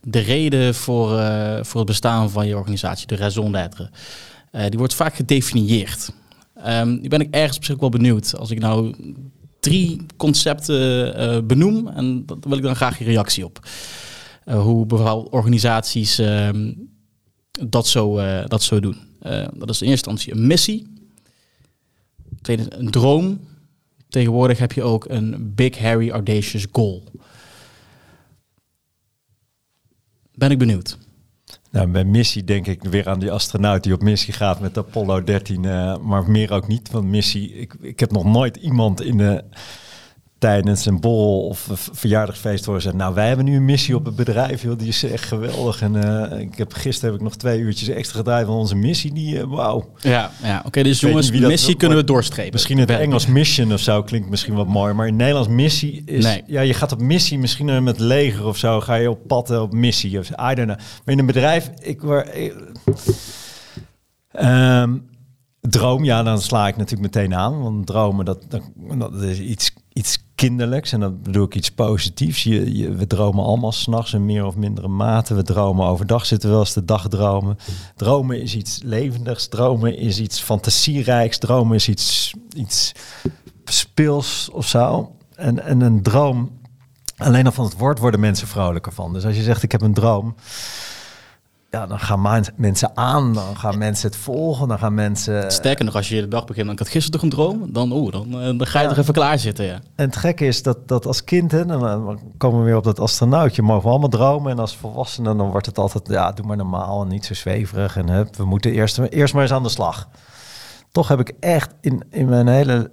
[0.01, 3.91] de reden voor, uh, voor het bestaan van je organisatie, de raison d'être.
[4.53, 6.13] Uh, die wordt vaak gedefinieerd.
[6.67, 8.37] Um, die ben ik ergens op zich wel benieuwd.
[8.37, 8.95] Als ik nou
[9.61, 13.69] drie concepten uh, benoem, en daar wil ik dan graag je reactie op.
[14.45, 16.73] hoe bepaalde organisaties ehm,
[17.65, 18.15] dat, zo,
[18.47, 18.97] dat zo doen.
[19.55, 20.95] dat is in eerste instantie een missie.
[22.43, 23.41] Een droom.
[24.09, 27.03] Tegenwoordig heb je ook een big, hairy, audacious goal.
[30.37, 30.99] ben ik benieuwd.
[31.71, 35.25] Nou, bij missie denk ik weer aan die astronaut die op missie gaat met Apollo
[35.25, 36.91] 13, uh, maar meer ook niet.
[36.91, 39.45] Want missie, ik, ik heb nog nooit iemand in de
[40.39, 44.05] tijdens een bol of een verjaardagsfeest horen zeggen, nou wij hebben nu een missie op
[44.05, 45.83] het bedrijf, joh, die is echt geweldig.
[45.83, 49.13] En uh, ik heb gisteren heb ik nog twee uurtjes extra gedraaid van onze missie,
[49.13, 49.91] die uh, wauw.
[49.99, 52.53] Ja, ja oké, dus jongens, wie missie kunnen we doorstrepen.
[52.53, 56.25] Misschien het Engels mission of zo klinkt misschien wat mooi, maar in Nederlands missie is,
[56.25, 56.43] nee.
[56.47, 59.73] ja, je gaat op missie, misschien met leger of zo, ga je op pad op
[59.73, 60.79] missie of I don't know.
[60.79, 62.29] Maar in een bedrijf, ik word...
[64.41, 65.07] Um,
[65.61, 67.63] droom, ja, dan sla ik natuurlijk meteen aan.
[67.63, 68.63] Want dromen, dat, dat,
[68.99, 70.93] dat is iets, iets kinderlijks.
[70.93, 72.43] En dan bedoel ik iets positiefs.
[72.43, 75.35] Je, je, we dromen allemaal s'nachts in meer of mindere mate.
[75.35, 77.59] We dromen overdag, zitten wel eens de dagdromen.
[77.97, 79.49] Dromen is iets levendigs.
[79.49, 81.39] Dromen is iets fantasierijks.
[81.39, 82.93] Dromen is iets, iets
[83.65, 85.17] speels of zo.
[85.35, 86.51] En, en een droom,
[87.17, 89.13] alleen al van het woord worden mensen vrolijker van.
[89.13, 90.35] Dus als je zegt ik heb een droom
[91.71, 95.53] ja, dan gaan mensen aan, dan gaan mensen het volgen, dan gaan mensen...
[95.53, 97.93] Sterker nog, als je de dag begint, dan ik had gisteren toch een droom, dan,
[97.93, 98.91] oeh, dan, eh, dan ga je Ja.
[98.91, 99.79] toch even klaar zitten, ja.
[99.95, 103.01] En het gekke is dat, dat als kind, hè, dan, komen we weer op dat
[103.01, 104.53] astronautje, mogen we allemaal dromen.
[104.53, 107.97] En als volwassenen, dan wordt het altijd, ja, doe maar normaal en niet zo zweverig.
[107.97, 110.09] En we moeten eerst, eerst maar eens aan de slag.
[110.93, 112.91] Toch heb ik echt in, in mijn hele,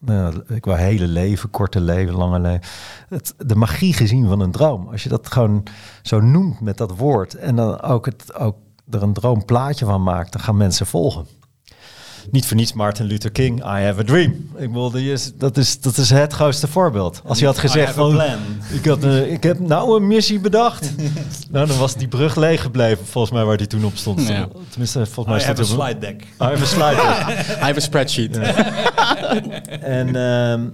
[0.00, 2.68] nou, ik wou hele leven, korte leven, lange leven,
[3.46, 4.88] de magie gezien van een droom.
[4.88, 5.62] Als je dat gewoon
[6.02, 8.56] zo noemt met dat woord en dan ook, het, ook
[8.90, 11.26] er een droomplaatje van maakt, dan gaan mensen volgen.
[12.30, 14.50] Niet voor niets Martin Luther King, I have a dream.
[14.56, 17.22] Ik bedoel, die is, dat, is, dat is het grootste voorbeeld.
[17.24, 20.06] Als hij had gezegd I have a van, ik, had, eh, ik heb nou een
[20.06, 20.90] missie bedacht.
[21.50, 24.26] nou, dan was die brug leeg gebleven, volgens mij, waar die toen op stond.
[24.28, 24.48] Ja.
[24.68, 26.22] Tenminste, volgens mij I have a slide deck.
[26.22, 27.46] I have a slide deck.
[27.46, 28.36] Hij heeft een spreadsheet.
[29.80, 30.68] en ehm,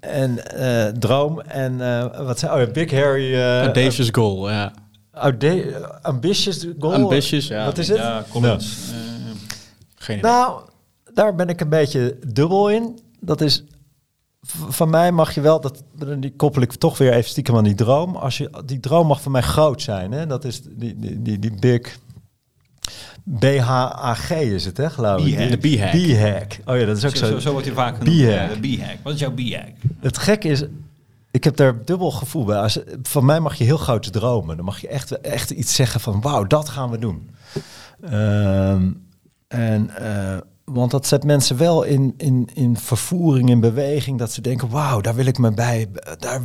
[0.00, 3.34] en eh, Droom en eh, wat zei, oh ja, Big Harry.
[3.34, 4.72] eh, Audacious goal, ja.
[5.12, 6.94] Auda- ambitious goal.
[6.94, 7.64] Ambitious, ja.
[7.64, 7.96] Wat is het?
[7.98, 8.76] Ja, Collins.
[8.90, 9.19] Eh,
[10.02, 10.30] Geen idee.
[10.30, 10.60] Nou,
[11.14, 12.98] daar ben ik een beetje dubbel in.
[13.20, 13.64] Dat is
[14.68, 15.82] van mij mag je wel dat
[16.18, 18.16] die koppel ik toch weer even stiekem aan die droom.
[18.16, 20.26] Als je die droom mag van mij groot zijn, hè?
[20.26, 21.98] Dat is die die die, die big
[23.24, 25.60] BHAG is het, hè, geloof ik.
[25.60, 25.90] De B-hack.
[25.90, 26.58] B-hack.
[26.64, 27.50] Oh ja, dat is ook zo, zo.
[27.50, 28.18] wordt hij vaak genoemd.
[28.18, 28.50] B-hack.
[28.50, 28.96] Ja, B-hack.
[29.02, 29.74] Wat is jouw B-hack?
[30.00, 30.64] Het gek is,
[31.30, 32.58] ik heb daar dubbel gevoel bij.
[32.60, 34.56] Als, van mij mag je heel groot dromen.
[34.56, 37.30] Dan mag je echt, echt iets zeggen van, wauw, dat gaan we doen.
[38.00, 38.90] Ehm,
[39.50, 44.18] en, eh, want dat zet mensen wel in, in, in vervoering, in beweging.
[44.18, 45.86] Dat ze denken, wauw, daar wil ik me bij.
[46.18, 46.40] Daar,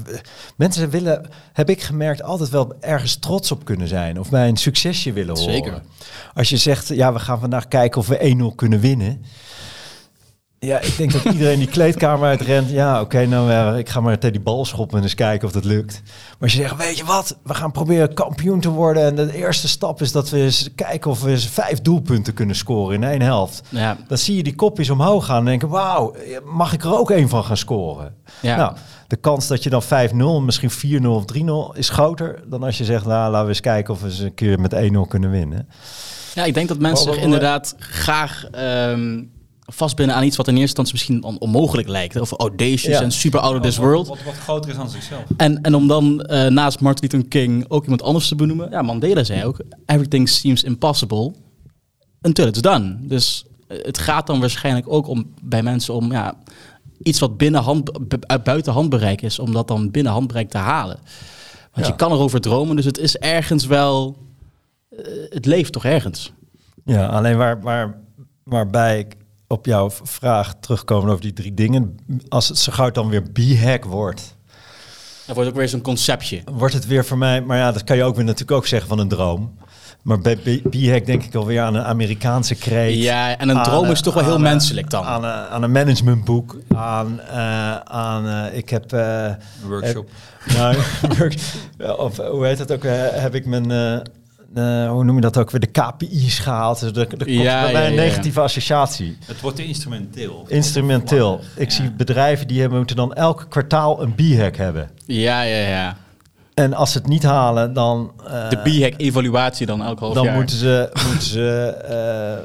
[0.55, 4.19] mensen willen, heb ik gemerkt, altijd wel ergens trots op kunnen zijn.
[4.19, 5.53] Of bij een succesje willen horen.
[5.53, 5.81] Zeker.
[6.33, 9.25] Als je zegt, ja, we gaan vandaag kijken of we 1-0 kunnen winnen.
[10.59, 12.69] Ja, ik denk dat iedereen die kleedkamer uitrent.
[12.69, 15.63] Ja, oké, nou, ik ga maar tegen die bal schoppen en eens kijken of dat
[15.63, 16.01] lukt.
[16.05, 19.03] Maar als je zegt, weet je wat, we gaan proberen kampioen te worden.
[19.05, 22.55] En de eerste stap is dat we eens kijken of we eens vijf doelpunten kunnen
[22.55, 23.61] scoren in één helft.
[23.69, 27.11] Ja, Dan zie je die kopjes omhoog gaan en denken, wauw, mag ik er ook
[27.11, 28.15] één van gaan scoren?
[28.41, 28.55] ja.
[28.55, 28.75] Nou,
[29.07, 31.23] de kans dat je dan 5-0, misschien 4-0 of
[31.73, 34.19] 3-0 is groter dan als je zegt, nou, laten we eens kijken of we eens
[34.19, 34.77] een keer met 1-0
[35.07, 35.67] kunnen winnen.
[36.33, 39.23] Ja, ik denk dat mensen zich inderdaad graag ehm
[39.65, 42.19] vastbinden aan iets wat in eerste instantie misschien on- onmogelijk lijkt.
[42.19, 43.01] Of audacious Ja.
[43.01, 44.07] en super out of this world.
[44.07, 45.23] Wat, wat groter is dan zichzelf.
[45.37, 48.69] En, en om dan eh, naast Martin Luther King ook iemand anders te benoemen.
[48.69, 51.33] Ja, Mandela zei ook, everything seems impossible
[52.21, 52.97] until it's done.
[53.01, 56.33] Dus eh, het gaat dan waarschijnlijk ook om bij mensen om ja,
[57.03, 60.57] iets wat binnen hand, bu- uit buiten handbereik is, om dat dan binnen handbereik te
[60.57, 60.97] halen.
[61.71, 61.91] Want Ja.
[61.91, 64.17] je kan erover dromen, dus het is ergens wel,
[64.89, 64.97] eh,
[65.29, 66.31] het leeft toch ergens.
[66.85, 67.97] Ja, alleen waar, waar,
[68.43, 69.15] waarbij ik
[69.47, 71.97] op jouw vraag terugkomen over die drie dingen.
[72.29, 74.35] Als het zo gauw dan weer b-hack wordt,
[75.25, 76.41] Dat wordt ook weer zo'n conceptje.
[76.51, 77.41] wordt het weer voor mij...
[77.41, 79.57] Maar ja, dat kan je ook weer natuurlijk ook zeggen van een droom.
[80.01, 80.35] Maar bij
[80.69, 83.03] b-hack denk ik alweer aan een Amerikaanse kreet.
[83.03, 85.03] Ja, en een droom is toch wel heel menselijk dan.
[85.03, 86.57] Aan, een- aan een managementboek.
[86.75, 88.93] Aan, eh, aan eh, ik heb...
[88.93, 89.37] eh, Een
[89.67, 90.09] workshop.
[90.53, 90.75] nou,
[91.17, 91.35] work-
[91.97, 92.83] of hoe heet het ook?
[93.13, 94.01] heb ik mijn,
[94.55, 95.59] eh, hoe noem je dat ook weer?
[95.59, 96.79] De KPI's gehaald.
[96.79, 98.07] Dus er, er komt Ja, bij ja, een ja, ja.
[98.07, 99.17] negatieve associatie.
[99.25, 100.45] Het wordt te instrumenteel.
[100.47, 101.39] Instrumenteel.
[101.55, 101.75] Ik Ja.
[101.75, 104.89] zie bedrijven die hebben, moeten dan elk kwartaal een b-hack hebben.
[105.05, 105.97] Ja, ja, ja.
[106.53, 110.23] En als ze het niet halen, dan, eh, De B-hack evaluatie dan elk half dan
[110.23, 110.35] jaar.
[110.35, 112.43] moeten ze, moeten ze eh,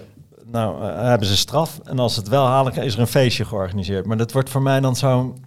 [0.52, 1.80] nou, hebben ze straf.
[1.84, 4.06] En als ze het wel halen, is er een feestje georganiseerd.
[4.06, 5.44] Maar dat wordt voor mij dan zo'n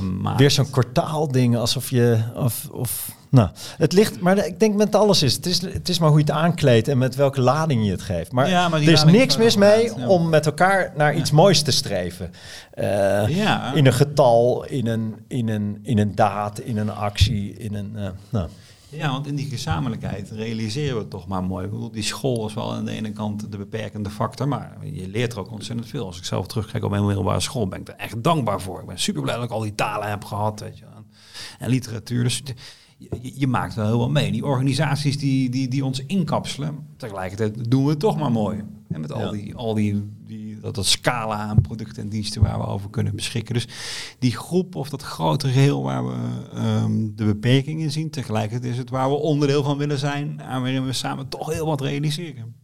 [0.00, 0.38] Gemaakt.
[0.38, 2.18] Weer zo'n kwartaalding, alsof je...
[2.34, 4.20] Of, of, nou, het ligt...
[4.20, 5.60] Maar ik denk met alles is het, is...
[5.60, 8.32] het is maar hoe je het aankleedt en met welke lading je het geeft.
[8.32, 10.08] Maar, Ja, maar die er is niks is mis mee ja.
[10.08, 12.32] om met elkaar naar iets moois te streven.
[12.70, 13.74] Eh.
[13.74, 17.92] In een getal, in een, in, een, in een daad, in een actie, in een...
[17.96, 18.48] eh, nou.
[18.90, 21.64] Ja, want in die gezamenlijkheid realiseren we het toch maar mooi.
[21.64, 25.08] Ik bedoel, die school is wel aan de ene kant de beperkende factor, maar je
[25.08, 26.06] leert er ook ontzettend veel.
[26.06, 28.80] Als ik zelf terugkijk op mijn middelbare school, ben ik er echt dankbaar voor.
[28.80, 30.84] Ik ben super blij dat ik al die talen heb gehad, weet je.
[31.58, 32.22] En literatuur.
[32.22, 32.42] Dus
[32.98, 34.32] je, je maakt wel heel wat mee.
[34.32, 38.64] Die organisaties die, die, die ons inkapselen, tegelijkertijd doen we het toch maar mooi.
[38.88, 39.30] En met al Ja.
[39.30, 40.10] die, al die
[40.60, 43.54] dat, dat scala aan producten en diensten waar we over kunnen beschikken.
[43.54, 43.68] Dus
[44.18, 46.16] die groep of dat grote geheel waar we
[46.54, 50.86] ehm, de beperkingen zien, tegelijkertijd is het waar we onderdeel van willen zijn en waarin
[50.86, 52.54] we samen toch heel wat realiseren.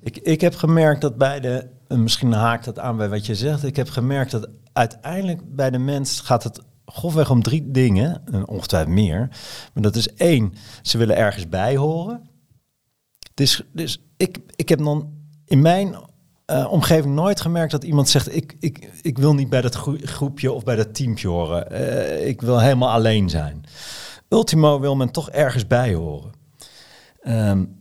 [0.00, 3.34] Ik, ik heb gemerkt dat bij de en misschien haakt het aan bij wat je
[3.34, 3.64] zegt.
[3.64, 8.22] Ik heb gemerkt dat uiteindelijk bij de mens gaat het grofweg om drie dingen.
[8.26, 9.28] En ongetwijfeld meer.
[9.74, 12.28] Maar dat is één, ze willen ergens bij horen.
[13.34, 15.12] Dus, dus ik, ik heb dan
[15.44, 15.96] in mijn
[16.50, 20.52] uh, omgeving nooit gemerkt dat iemand zegt: ik, ik, ik wil niet bij dat groepje
[20.52, 21.72] of bij dat teampje horen.
[21.72, 23.64] Uh, ik wil helemaal alleen zijn.
[24.28, 26.32] Ultimo wil men toch ergens bij horen.
[27.28, 27.78] Um,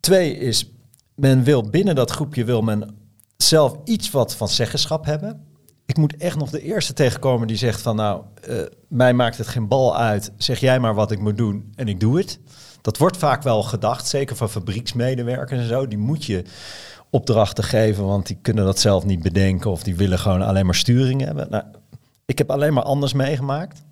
[0.00, 0.72] twee is,
[1.14, 2.96] men wil binnen dat groepje wil men
[3.36, 5.46] zelf iets wat van zeggenschap hebben.
[5.86, 9.46] Ik moet echt nog de eerste tegenkomen die zegt van nou, uh, mij maakt het
[9.46, 10.32] geen bal uit.
[10.36, 12.38] Zeg jij maar wat ik moet doen en ik doe het.
[12.80, 15.88] Dat wordt vaak wel gedacht, zeker van fabrieksmedewerkers en zo.
[15.88, 16.44] Die moet je
[17.14, 20.74] opdrachten geven, want die kunnen dat zelf niet bedenken of die willen gewoon alleen maar
[20.74, 21.46] sturing hebben.
[21.50, 21.64] Nou,
[22.26, 23.82] ik heb alleen maar anders meegemaakt.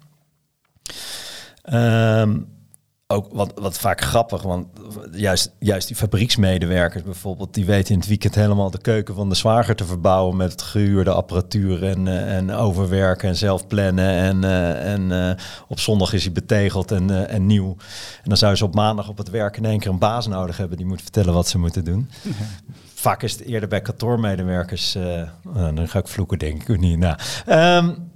[1.72, 2.46] Um,
[3.12, 4.66] ook wat, wat vaak grappig, want
[5.12, 9.34] juist, juist die fabrieksmedewerkers bijvoorbeeld, die weten in het weekend helemaal de keuken van de
[9.34, 14.08] zwager te verbouwen met het gehuurde apparatuur en, uh, en overwerken en zelf plannen.
[14.08, 15.30] En, uh, en uh,
[15.68, 17.76] op zondag is hij betegeld en, en nieuw.
[18.22, 20.56] En dan zou ze op maandag op het werk in één keer een baas nodig
[20.56, 22.10] hebben die moet vertellen wat ze moeten doen.
[22.94, 26.98] Vaak is het eerder bij kantoormedewerkers, nou, dan ga ik vloeken denk ik niet.
[26.98, 27.16] Nou,
[27.48, 28.11] um,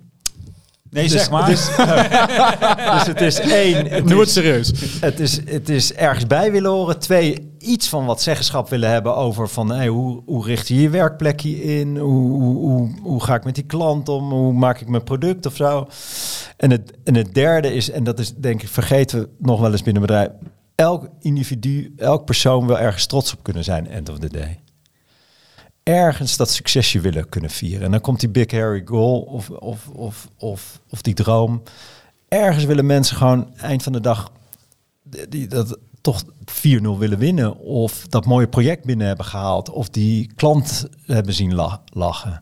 [0.97, 1.47] Nee, dus, zeg maar.
[1.47, 1.66] Dus,
[2.94, 3.86] dus het is één.
[3.88, 4.72] Het Doe het serieus.
[5.01, 6.99] Het is, het is ergens bij willen horen.
[6.99, 10.88] Twee, iets van wat zeggenschap willen hebben over van hey, hoe, hoe richt je je
[10.88, 11.97] werkplekje in?
[11.97, 14.30] Hoe, hoe, hoe, hoe, ga ik met die klant om?
[14.30, 15.88] Hoe maak ik mijn product of zo?
[16.57, 19.72] En het, en het derde is, en dat is denk ik vergeten we nog wel
[19.72, 20.28] eens binnen bedrijf.
[20.74, 24.61] Elk individu, elk persoon wil ergens trots op kunnen zijn, end of the day
[25.89, 27.84] ergens dat succesje willen kunnen vieren.
[27.84, 31.62] En dan komt die big hairy goal of, of, of, of, of die droom.
[32.28, 34.32] Ergens willen mensen gewoon eind van de dag
[35.28, 36.28] die, dat toch 4-0
[36.99, 37.59] willen winnen.
[37.59, 39.70] Of dat mooie project binnen hebben gehaald.
[39.70, 41.55] Of die klant hebben zien
[41.93, 42.39] lachen.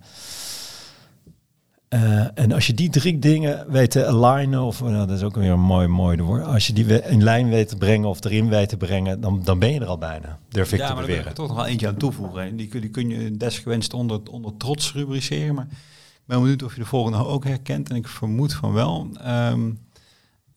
[1.94, 5.34] Uh, en als je die drie dingen weet te alignen, of nou, dat is ook
[5.34, 6.44] weer een mooi, mooi woord.
[6.44, 9.58] Als je die in lijn weet te brengen of erin weet te brengen, dan, dan
[9.58, 10.38] ben je er al bijna.
[10.48, 11.26] Durf ik ja, te maar beweren.
[11.26, 12.56] er toch nog wel eentje aan toevoegen.
[12.56, 15.54] Die, die kun je desgewenst onder, onder trots rubriceren.
[15.54, 17.90] Maar ik ben benieuwd of je de volgende ook herkent.
[17.90, 19.08] En ik vermoed van wel.
[19.26, 19.78] Um,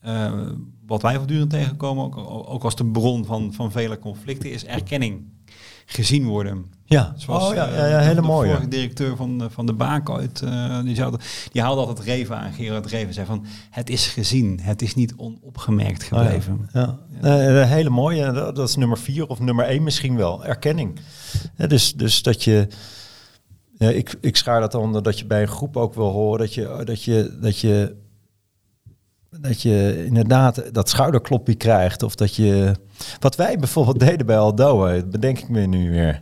[0.05, 0.33] uh,
[0.85, 2.17] wat wij voortdurend tegenkomen, ook,
[2.49, 5.25] ook als de bron van, van vele conflicten, is erkenning.
[5.89, 6.65] Gezien worden.
[6.85, 8.47] Ja, Zoals, oh, ja, ja, ja, hele mooie.
[8.47, 11.17] De vorige directeur van, van de Baak uit, uh, die, zou,
[11.51, 12.53] die haalde altijd Reven aan.
[12.53, 16.53] Gerard Reven zei van, het is gezien, het is niet onopgemerkt gebleven.
[16.53, 17.61] Oh, ja, ja.
[17.61, 20.99] Uh, hele mooie, dat is nummer vier of nummer één misschien wel, erkenning.
[21.67, 22.67] dus, dus dat je,
[23.77, 26.81] ik, ik schaar dat onder dat je bij een groep ook wil horen, dat je,
[26.85, 27.95] dat je, dat je
[29.41, 32.03] dat je inderdaad dat schouderklopje krijgt.
[32.03, 32.71] Of dat je.
[33.19, 36.21] Wat wij bijvoorbeeld deden bij Aldoa, bedenk ik me nu weer.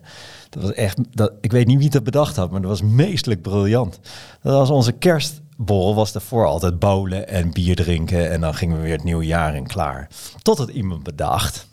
[0.49, 0.97] Dat was echt.
[1.11, 3.99] Dat, ik weet niet wie dat bedacht had, maar dat was meestelijk briljant.
[4.41, 8.31] Dat was onze kerstborrel, was daarvoor altijd bowlen en bier drinken.
[8.31, 10.09] En dan gingen we weer het nieuwe jaar in klaar.
[10.41, 11.67] Totdat iemand bedacht.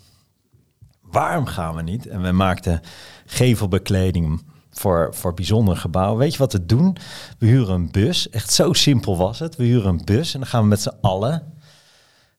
[1.01, 2.07] Waarom gaan we niet?
[2.07, 2.81] En we maakten
[3.27, 4.43] gevelbekleding
[4.73, 6.19] voor, voor bijzondere gebouwen.
[6.19, 6.97] Weet je wat we doen?
[7.39, 8.29] We huren een bus.
[8.31, 9.57] Echt zo simpel was het.
[9.57, 11.33] We huren een bus en dan gaan we met z'n allen.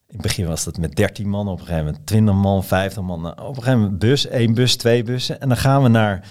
[0.08, 3.04] In het begin was dat met 13 man, op een gegeven moment 20 man, 50
[3.04, 3.26] man.
[3.26, 5.42] Op een gegeven moment bus, één bus, twee bussen.
[5.42, 6.28] En dan gaan we naar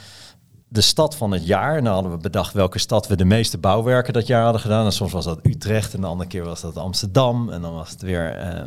[0.68, 1.76] de stad van het jaar.
[1.76, 4.84] En dan hadden we bedacht welke stad we de meeste bouwwerken dat jaar hadden gedaan.
[4.84, 7.50] En soms was dat Utrecht en de andere keer was dat Amsterdam.
[7.50, 8.61] En dan was het weer uh,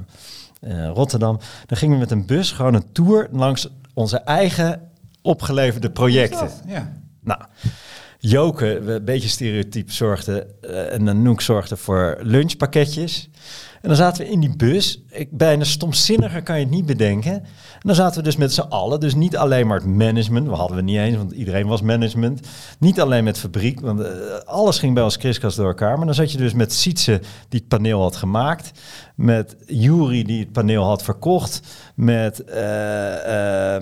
[0.72, 1.40] uh, Rotterdam.
[1.66, 6.50] Dan gingen we met een bus gewoon een tour langs onze eigen opgeleverde projecten.
[6.68, 6.92] Ja.
[7.26, 7.42] Nou,
[8.20, 13.30] Joke, een beetje stereotyp, zorgde uh, en Anouk zorgde voor lunchpakketjes.
[13.86, 15.04] En dan zaten we in die bus.
[15.10, 17.34] Ik, bijna stomzinniger kan je het niet bedenken.
[17.34, 19.00] En dan zaten we dus met z'n allen.
[19.00, 20.48] Dus niet alleen maar het management.
[20.48, 22.48] We hadden we niet eens, want iedereen was management.
[22.80, 24.08] Niet alleen met fabriek, want uh,
[24.46, 25.98] alles ging bij ons kriskast door elkaar.
[25.98, 28.72] Maar dan zat je dus met Sietse, die het paneel had gemaakt.
[29.16, 31.62] Met Jury, die het paneel had verkocht.
[31.96, 33.78] Met uh,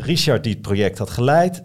[0.00, 1.62] Richard, die het project had geleid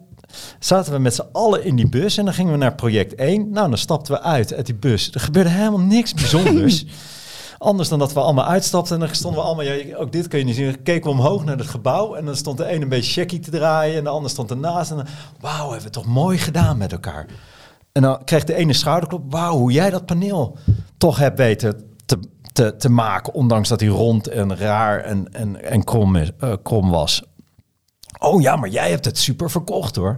[0.59, 3.49] zaten we met z'n allen in die bus en dan gingen we naar project 1.
[3.49, 5.11] Nou, dan stapten we uit uit die bus.
[5.11, 6.85] Er gebeurde helemaal niks bijzonders.
[7.57, 10.39] Anders dan dat we allemaal uitstapten en dan stonden we allemaal, ja, ook dit kun
[10.39, 12.89] je niet zien, keken we omhoog naar het gebouw en dan stond de een een
[12.89, 15.05] beetje checkie te draaien en de ander stond ernaast en dan,
[15.39, 17.25] wauw, hebben we het toch mooi gedaan met elkaar.
[17.91, 20.57] En dan kreeg de ene schouderklop, wauw, hoe jij dat paneel
[20.97, 22.19] toch hebt weten te,
[22.53, 26.53] te, te maken, ondanks dat hij rond en raar en, en, en krom, is, uh,
[26.63, 27.23] krom was.
[28.19, 30.17] Oh ja, maar jij hebt het super verkocht hoor.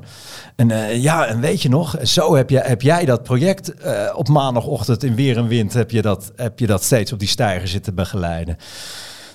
[0.56, 4.14] En uh, ja, en weet je nog, zo heb, je, heb jij dat project uh,
[4.16, 7.28] op maandagochtend in weer en wind, heb je, dat, heb je dat steeds op die
[7.28, 8.58] stijger zitten begeleiden.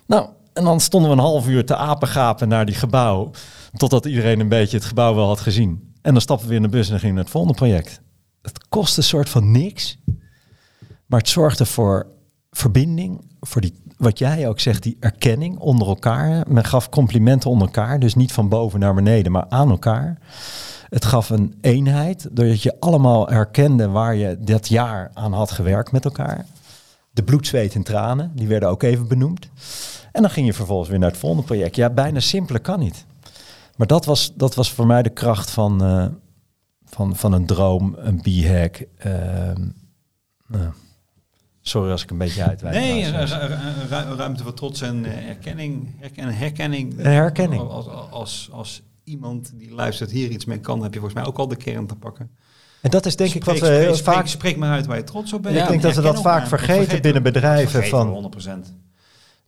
[0.07, 3.31] Nou, en dan stonden we een half uur te apengapen naar die gebouw,
[3.77, 5.93] totdat iedereen een beetje het gebouw wel had gezien.
[6.03, 8.01] En dan stapten we in de bus en gingen naar het volgende project.
[8.43, 9.99] Het kostte een soort van niks.
[11.07, 12.07] Maar het zorgde voor
[12.51, 16.45] verbinding, voor die, wat jij ook zegt, die erkenning onder elkaar.
[16.49, 20.19] Men gaf complimenten onder elkaar, dus niet van boven naar beneden, maar aan elkaar.
[20.89, 25.93] Het gaf een eenheid, doordat je allemaal herkende waar je dat jaar aan had gewerkt
[25.93, 26.47] met elkaar.
[27.11, 29.49] De bloed, zweet en tranen, die werden ook even benoemd.
[30.13, 31.77] En dan ging je vervolgens weer naar het volgende project.
[31.77, 33.05] Ja, bijna simpeler kan niet.
[33.77, 36.07] Maar dat was, dat was voor mij de kracht van, uh,
[36.85, 38.85] van, van een droom, een b-hack.
[39.07, 39.49] Uh,
[40.55, 40.61] uh,
[41.63, 42.75] sorry als ik een beetje uitwijk.
[42.75, 45.95] Nee, ru ruimte voor trots en herkenning.
[45.99, 47.03] Herken herkenning.
[47.03, 47.63] herkenning.
[47.63, 51.39] Als, als, als iemand die luistert hier iets mee kan, heb je volgens mij ook
[51.39, 52.31] al de kern te pakken.
[52.81, 54.27] En dat is denk spreek, ik wat we heel spreek, vaak...
[54.27, 55.55] Spreek maar uit waar je trots op bent.
[55.55, 57.85] Ja, ik denk dat we dat vaak vergeten, binnen bedrijven.
[57.85, 58.33] van,
[58.67, 58.82] 100%.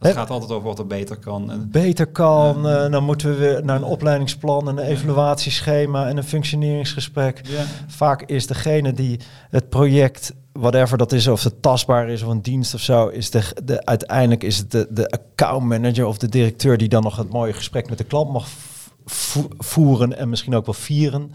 [0.08, 1.50] Het gaat altijd over wat er beter kan.
[1.50, 6.24] En, beter kan, uh, dan moeten we weer naar een opleidingsplan, een evaluatieschema en een
[6.24, 7.40] functioneringsgesprek.
[7.86, 12.42] Vaak is degene die het project, whatever dat is, of het tastbaar is of een
[12.42, 16.78] dienst of zo, is de, de, uiteindelijk is het de, de accountmanager of de directeur
[16.78, 18.48] die dan nog het mooie gesprek met de klant mag
[19.58, 21.32] voeren en misschien ook wel vieren.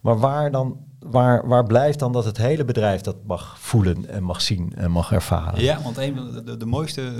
[0.00, 4.22] Maar waar dan waar, waar blijft dan dat het hele bedrijf dat mag voelen en
[4.22, 5.62] mag zien en mag ervaren?
[5.62, 7.12] Ja, want een van de, mooiste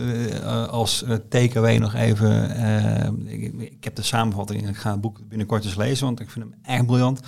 [0.42, 2.60] uh, als uh, takeaway nog even.
[2.60, 6.20] Uh, ik, ik, heb de samenvatting en ik ga het boek binnenkort eens lezen, want
[6.20, 7.20] ik vind hem echt briljant.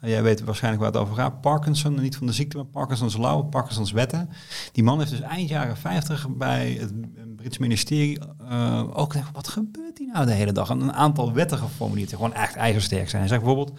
[0.00, 1.40] jij weet waarschijnlijk waar het over gaat.
[1.40, 4.28] Parkinson, niet van de ziekte, maar Parkinson's Law, Parkinson's wetten.
[4.72, 6.92] Die man heeft dus eind jaren 50 bij het
[7.36, 8.18] Brits ministerie
[8.92, 10.70] ook wat gebeurt hier nou de hele dag?
[10.70, 13.22] En een aantal wetten geformuleerd die gewoon echt eigensterk zijn.
[13.22, 13.78] Hij zegt bijvoorbeeld,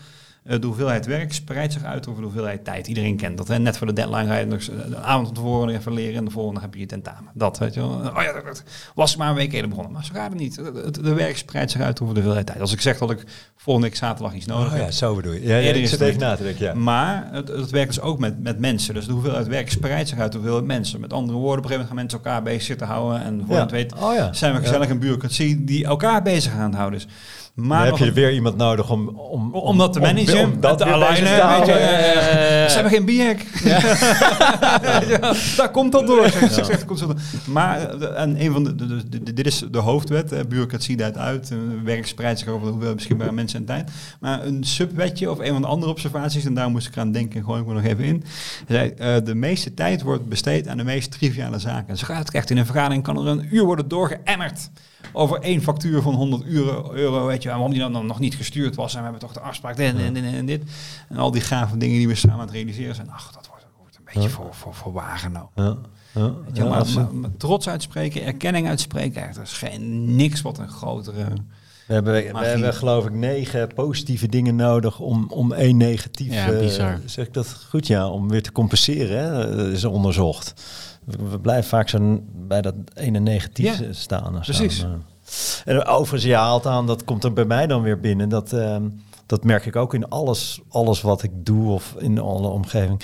[0.50, 2.88] de hoeveelheid werk spreidt zich uit over de hoeveelheid tijd.
[2.88, 3.48] Iedereen kent dat.
[3.48, 3.60] Hè?
[3.60, 6.32] Net voor de deadline ga je nog de avond van tevoren even leren en de
[6.32, 7.32] volgende heb je je tentamen.
[7.34, 7.90] Dat, weet je wel.
[7.90, 8.64] Oh ja, dat
[8.96, 9.94] was maar een week eerder begonnen.
[9.94, 10.56] Maar zo gaat het niet.
[11.04, 12.62] De, werk spreidt zich uit over de hoeveelheid tijd.
[12.62, 13.24] Als ik zeg dat ik
[13.56, 14.82] volgende week zaterdag iets nodig oh, heb.
[14.82, 15.44] Ja, zo bedoel je.
[15.44, 16.74] Ja, ja, ik zit even na te denken, ja.
[16.74, 18.94] Maar het, het werkt dus ook met, met mensen.
[18.94, 21.00] Dus de hoeveelheid werk spreidt zich uit over de hoeveelheid mensen.
[21.00, 23.24] Met andere woorden, op een gegeven moment gaan mensen elkaar bezig zitten houden.
[23.24, 23.62] En voor ja.
[23.62, 24.34] het weet oh, ja.
[24.34, 27.08] zijn we gezellig een bureaucratie die elkaar bezig aan het houden is.
[27.62, 30.52] Maar dan heb je weer iemand nodig om, om, om, om dat te managen, om,
[30.52, 31.58] om dat te alignen.
[31.58, 31.74] Weet je,
[32.70, 33.06] ze hebben geen
[35.10, 36.30] ja, daar komt dat door.
[37.46, 40.48] Maar en een van de, de, de, dit is de hoofdwet.
[40.50, 41.54] Bureaucratie duidt uit.
[41.84, 43.92] Werk spreidt zich over de hoeveel beschikbare mensen en tijd.
[44.20, 47.44] Maar een subwetje of een van de andere observaties, en daar moest ik aan denken,
[47.44, 48.24] gooi ik me nog even in.
[48.68, 51.88] Zei, uh, de meeste tijd wordt besteed aan de meest triviale zaken.
[51.88, 54.70] En zo gaat het echt in een vergadering, kan er een uur worden doorgeëmmerd
[55.14, 58.36] over één factuur van 100 euro, euro weet je, waarom die dan, dan nog niet
[58.36, 58.92] gestuurd was.
[58.92, 60.64] En we hebben toch de afspraak dit en, en, en, dit.
[61.10, 63.10] En al die gave dingen die we samen aan het realiseren zijn.
[63.10, 64.30] Ach, dat wordt, wordt een beetje ja.
[64.30, 65.50] voor, voor, voor waargenomen.
[65.56, 65.78] Ja.
[66.14, 70.58] Ja, je, maar, maar, maar, trots uitspreken, erkenning uitspreken, echt, er is geen, niks wat
[70.58, 71.26] een grotere...
[71.88, 76.34] We hebben, we hebben geloof ik negen positieve dingen nodig om, om één negatief...
[76.34, 76.92] Ja, bizar.
[76.92, 77.88] Uh, zeg ik dat goed?
[77.88, 79.24] Ja, om weer te compenseren.
[79.24, 79.56] Hè?
[79.56, 80.54] Dat is onderzocht.
[81.30, 84.40] We blijven vaak zo bij dat ene negatief ja, staan.
[84.40, 84.80] Precies.
[84.80, 84.88] Zo.
[85.66, 88.30] En overigens, je haalt aan, dat komt er bij mij dan weer binnen.
[88.30, 88.76] Dat, uh,
[89.26, 93.02] dat merk ik ook in alles, alles wat ik doe of in alle omgeving.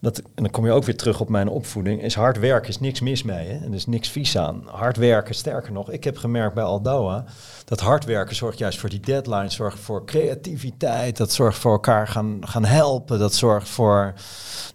[0.00, 2.02] Dat, en dan kom je ook weer terug op mijn opvoeding.
[2.02, 3.48] Is hard werken is niks mis mee.
[3.48, 3.56] Hè?
[3.56, 4.62] En er is niks vies aan.
[4.66, 5.90] Hard werken, sterker nog.
[5.90, 7.24] Ik heb gemerkt bij Aldoa
[7.64, 9.50] dat hard werken zorgt juist voor die deadline.
[9.50, 11.16] Zorgt voor creativiteit.
[11.16, 13.18] Dat zorgt voor elkaar gaan, gaan helpen.
[13.18, 14.14] Dat zorgt voor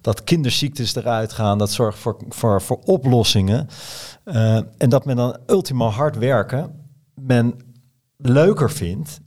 [0.00, 1.58] dat kinderziektes eruit gaan.
[1.58, 3.68] Dat zorgt voor, voor, voor oplossingen.
[4.24, 6.84] Uh, en dat men dan ultimo hard werken
[7.20, 7.54] men
[8.16, 9.20] leuker vindt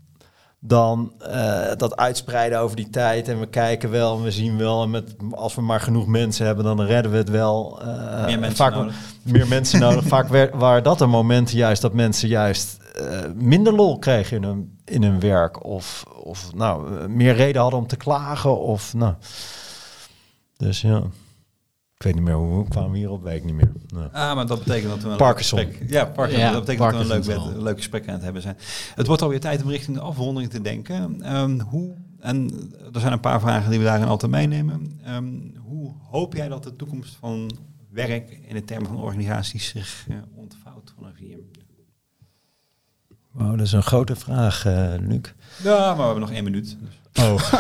[0.59, 3.27] dan uh, dat uitspreiden over die tijd.
[3.27, 4.83] En we kijken wel en we zien wel.
[4.83, 7.79] En met, als we maar genoeg mensen hebben, dan redden we het wel.
[7.81, 8.95] Uh, meer mensen vaak nodig.
[9.23, 10.05] meer mensen nodig.
[10.05, 14.43] Vaak werd, waren dat de momenten juist dat mensen juist uh, minder lol kregen in
[14.43, 15.65] hun, in hun werk.
[15.65, 18.59] Of, of nou, meer reden hadden om te klagen.
[18.59, 19.13] Of, nou.
[20.57, 21.03] Dus ja.
[21.99, 23.71] Ik weet niet meer hoe kwamen we hierop, weet ik niet meer.
[23.87, 24.03] Nee.
[24.03, 25.59] Ah, maar dat betekent dat we een Parkinson.
[25.59, 26.45] leuk gesprek, ja, Parkinson.
[26.45, 28.57] Ja, dat betekent dat we een leuk, een leuk gesprek aan het hebben zijn.
[28.95, 31.35] Het wordt alweer tijd om richting de afronding te denken.
[31.35, 32.51] Um, hoe, en
[32.93, 34.99] er zijn een paar vragen die we daarin altijd meenemen.
[35.07, 37.51] Um, hoe hoop jij dat de toekomst van
[37.89, 41.37] werk in de termen van organisaties zich uh, ontvouwt vanaf hier?
[43.31, 45.33] Wow, dat is een grote vraag, uh, Luc.
[45.63, 46.77] Ja, maar we hebben nog één minuut.
[46.79, 47.23] Dus.
[47.25, 47.53] Oh.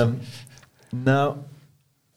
[0.00, 0.18] um,
[1.04, 1.36] nou,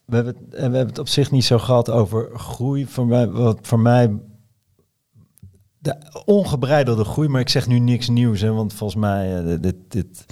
[0.08, 2.86] we hebben, het, we hebben het op zich niet zo gehad over groei.
[2.86, 4.20] Voor mij, wat voor mij
[5.78, 5.95] de
[6.26, 10.26] ongebreidelde groei, maar ik zeg nu niks nieuws, hè, want volgens mij uh, dit, dit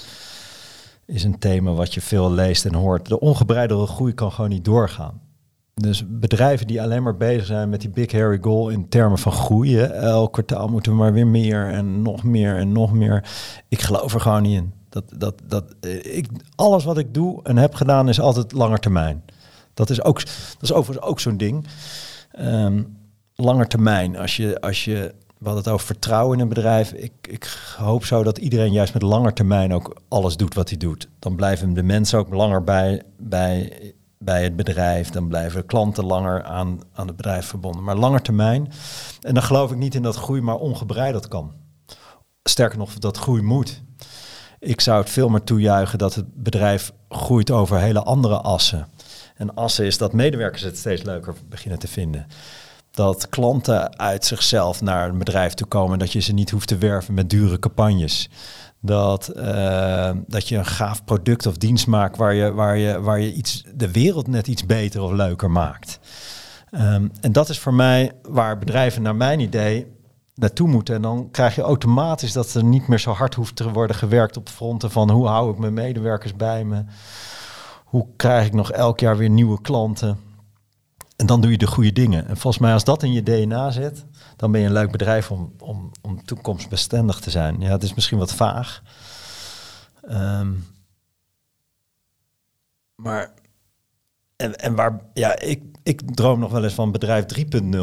[1.05, 3.07] is een thema wat je veel leest en hoort.
[3.07, 5.21] De ongebreidelde groei kan gewoon niet doorgaan.
[5.73, 9.31] Dus bedrijven die alleen maar bezig zijn met die big hairy goal in termen van
[9.31, 13.29] groeien, elk kwartaal moeten we maar weer meer en nog meer en nog meer.
[13.67, 14.73] Ik geloof er gewoon niet in.
[14.89, 18.79] Dat, dat, dat, eh, ik, alles wat ik doe en heb gedaan is altijd langer
[18.79, 19.23] termijn.
[19.75, 21.67] Dat is, ook, dat is overigens ook zo'n ding.
[22.31, 22.81] Ehm
[23.35, 24.17] langer termijn.
[24.17, 26.91] Als je, als je, we hadden het over vertrouwen in een bedrijf.
[26.91, 30.77] Ik, ik hoop zo dat iedereen juist met langer termijn ook alles doet wat hij
[30.77, 31.09] doet.
[31.19, 35.09] Dan blijven de mensen ook langer bij, bij, bij het bedrijf.
[35.09, 37.83] Dan blijven klanten langer aan, aan het bedrijf verbonden.
[37.83, 38.71] Maar langer termijn.
[39.21, 41.51] En dan geloof ik niet in dat groei maar ongebreideld kan.
[42.43, 43.83] Sterker nog, dat groei moet.
[44.59, 48.87] Ik zou het veel meer toejuichen dat het bedrijf groeit over hele andere assen.
[49.35, 52.27] En assen is dat medewerkers het steeds leuker beginnen te vinden.
[52.91, 55.99] Dat klanten uit zichzelf naar een bedrijf toe komen.
[55.99, 58.29] Dat je ze niet hoeft te werven met dure campagnes.
[58.81, 63.19] Dat, uh, dat je een gaaf product of dienst maakt waar je, waar je, waar
[63.19, 65.99] je iets, de wereld net iets beter of leuker maakt.
[66.71, 69.87] Um, en dat is voor mij waar bedrijven naar mijn idee
[70.35, 70.95] naartoe moeten.
[70.95, 74.37] En dan krijg je automatisch dat er niet meer zo hard hoeft te worden gewerkt
[74.37, 76.83] op fronten van hoe hou ik mijn medewerkers bij me.
[77.85, 80.19] Hoe krijg ik nog elk jaar weer nieuwe klanten?
[81.15, 82.27] En dan doe je de goede dingen.
[82.27, 84.05] En volgens mij als dat in je DNA zit,
[84.35, 87.59] dan ben je een leuk bedrijf om, om, om toekomstbestendig te zijn.
[87.59, 88.81] Ja, het is misschien wat vaag.
[90.09, 90.65] Um,
[92.95, 93.33] maar,
[94.35, 97.77] en, en waar, ja, ik, ik droom nog wel eens van bedrijf 3.0.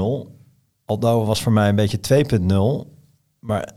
[0.84, 2.26] Aldo was voor mij een beetje
[2.86, 3.01] 2.0.
[3.42, 3.68] Maar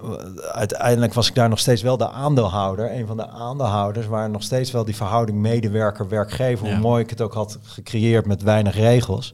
[0.52, 2.92] uiteindelijk was ik daar nog steeds wel de aandeelhouder.
[2.92, 6.68] Een van de aandeelhouders waar nog steeds wel die verhouding medewerker-werkgever.
[6.68, 6.74] Ja.
[6.74, 9.34] Hoe mooi ik het ook had gecreëerd met weinig regels.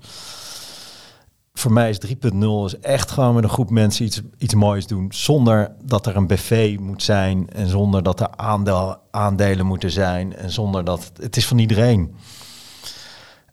[1.53, 5.07] Voor mij is 3.0 is echt gewoon met een groep mensen iets, iets moois doen.
[5.09, 7.49] Zonder dat er een BV moet zijn.
[7.49, 10.35] En zonder dat er aandeel, aandelen moeten zijn.
[10.35, 11.11] En zonder dat...
[11.21, 12.15] Het is van iedereen.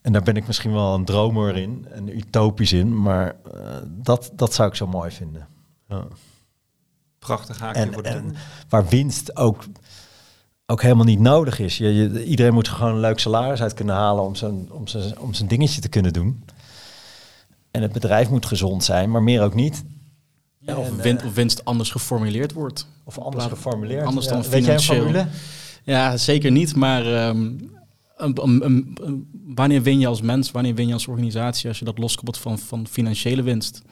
[0.03, 1.87] En daar ben ik misschien wel een dromer in.
[1.91, 3.03] En utopisch in.
[3.03, 5.47] Maar uh, dat, dat zou ik zo mooi vinden.
[5.89, 6.05] Ja
[7.19, 8.35] prachtig haakje en, voor de en
[8.69, 9.65] waar winst ook,
[10.67, 11.79] ook helemaal niet nodig is.
[11.79, 14.87] Je, je, iedereen moet er gewoon een leuk salaris uit kunnen halen om zijn, om,
[14.87, 16.45] zijn, om zijn dingetje te kunnen doen.
[17.71, 19.85] En het bedrijf moet gezond zijn, maar meer ook niet.
[20.59, 22.87] Ja, of, en, winst, of winst anders geformuleerd wordt.
[23.05, 24.07] Of anders geformuleerd.
[24.07, 24.33] Anders ja.
[24.33, 25.03] dan Weet jij een financieel.
[25.03, 25.27] formule?
[25.85, 26.77] Ja, zeker niet.
[26.77, 27.71] Maar um,
[28.21, 28.95] um, um,
[29.55, 32.59] wanneer win je als mens, wanneer win je als organisatie als je dat loskoppelt van,
[32.59, 33.83] van financiële winst?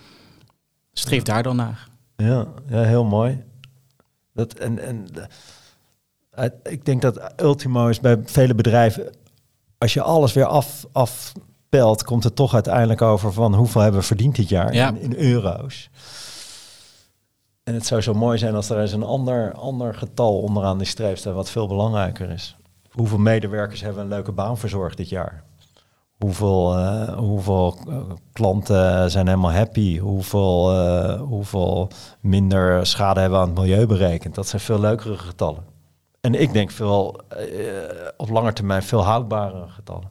[0.93, 1.89] Streef daar dan naar.
[2.17, 3.45] Ja, ja heel mooi.
[4.33, 5.07] Dat, en, en
[6.39, 9.13] uh, ik denk dat Ultimo is bij vele bedrijven,
[9.79, 14.07] als je alles weer af, afpelt, komt het toch uiteindelijk over van hoeveel hebben we
[14.07, 14.89] verdiend dit jaar Ja.
[14.89, 15.91] in, in euro's.
[17.65, 20.87] En het zou zo mooi zijn als er eens een ander, ander getal onderaan die
[20.87, 22.57] streep staat, wat veel belangrijker is.
[22.91, 25.43] Hoeveel medewerkers hebben een leuke baan verzorgd dit jaar?
[26.19, 28.03] Hoeveel, uh, hoeveel uh,
[28.33, 29.99] klanten zijn helemaal happy?
[29.99, 31.91] Hoeveel, uh, hoeveel
[32.21, 34.35] minder schade hebben we aan het milieu berekend?
[34.35, 35.65] Dat zijn veel leukere getallen.
[36.21, 37.21] En ik denk veel,
[38.17, 40.11] op lange termijn veel houdbare getallen.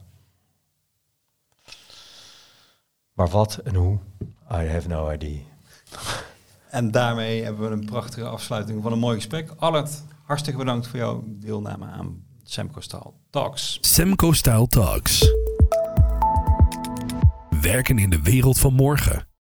[3.12, 3.98] Maar wat en hoe?
[4.52, 5.38] I have no idea.
[6.70, 9.52] En daarmee hebben we een prachtige afsluiting van een mooi gesprek.
[9.58, 13.78] Allard, hartstikke bedankt voor jouw deelname aan Semco Staal Talks.
[13.80, 15.32] Semco Style Talks.
[17.72, 19.25] Werken in de wereld van morgen.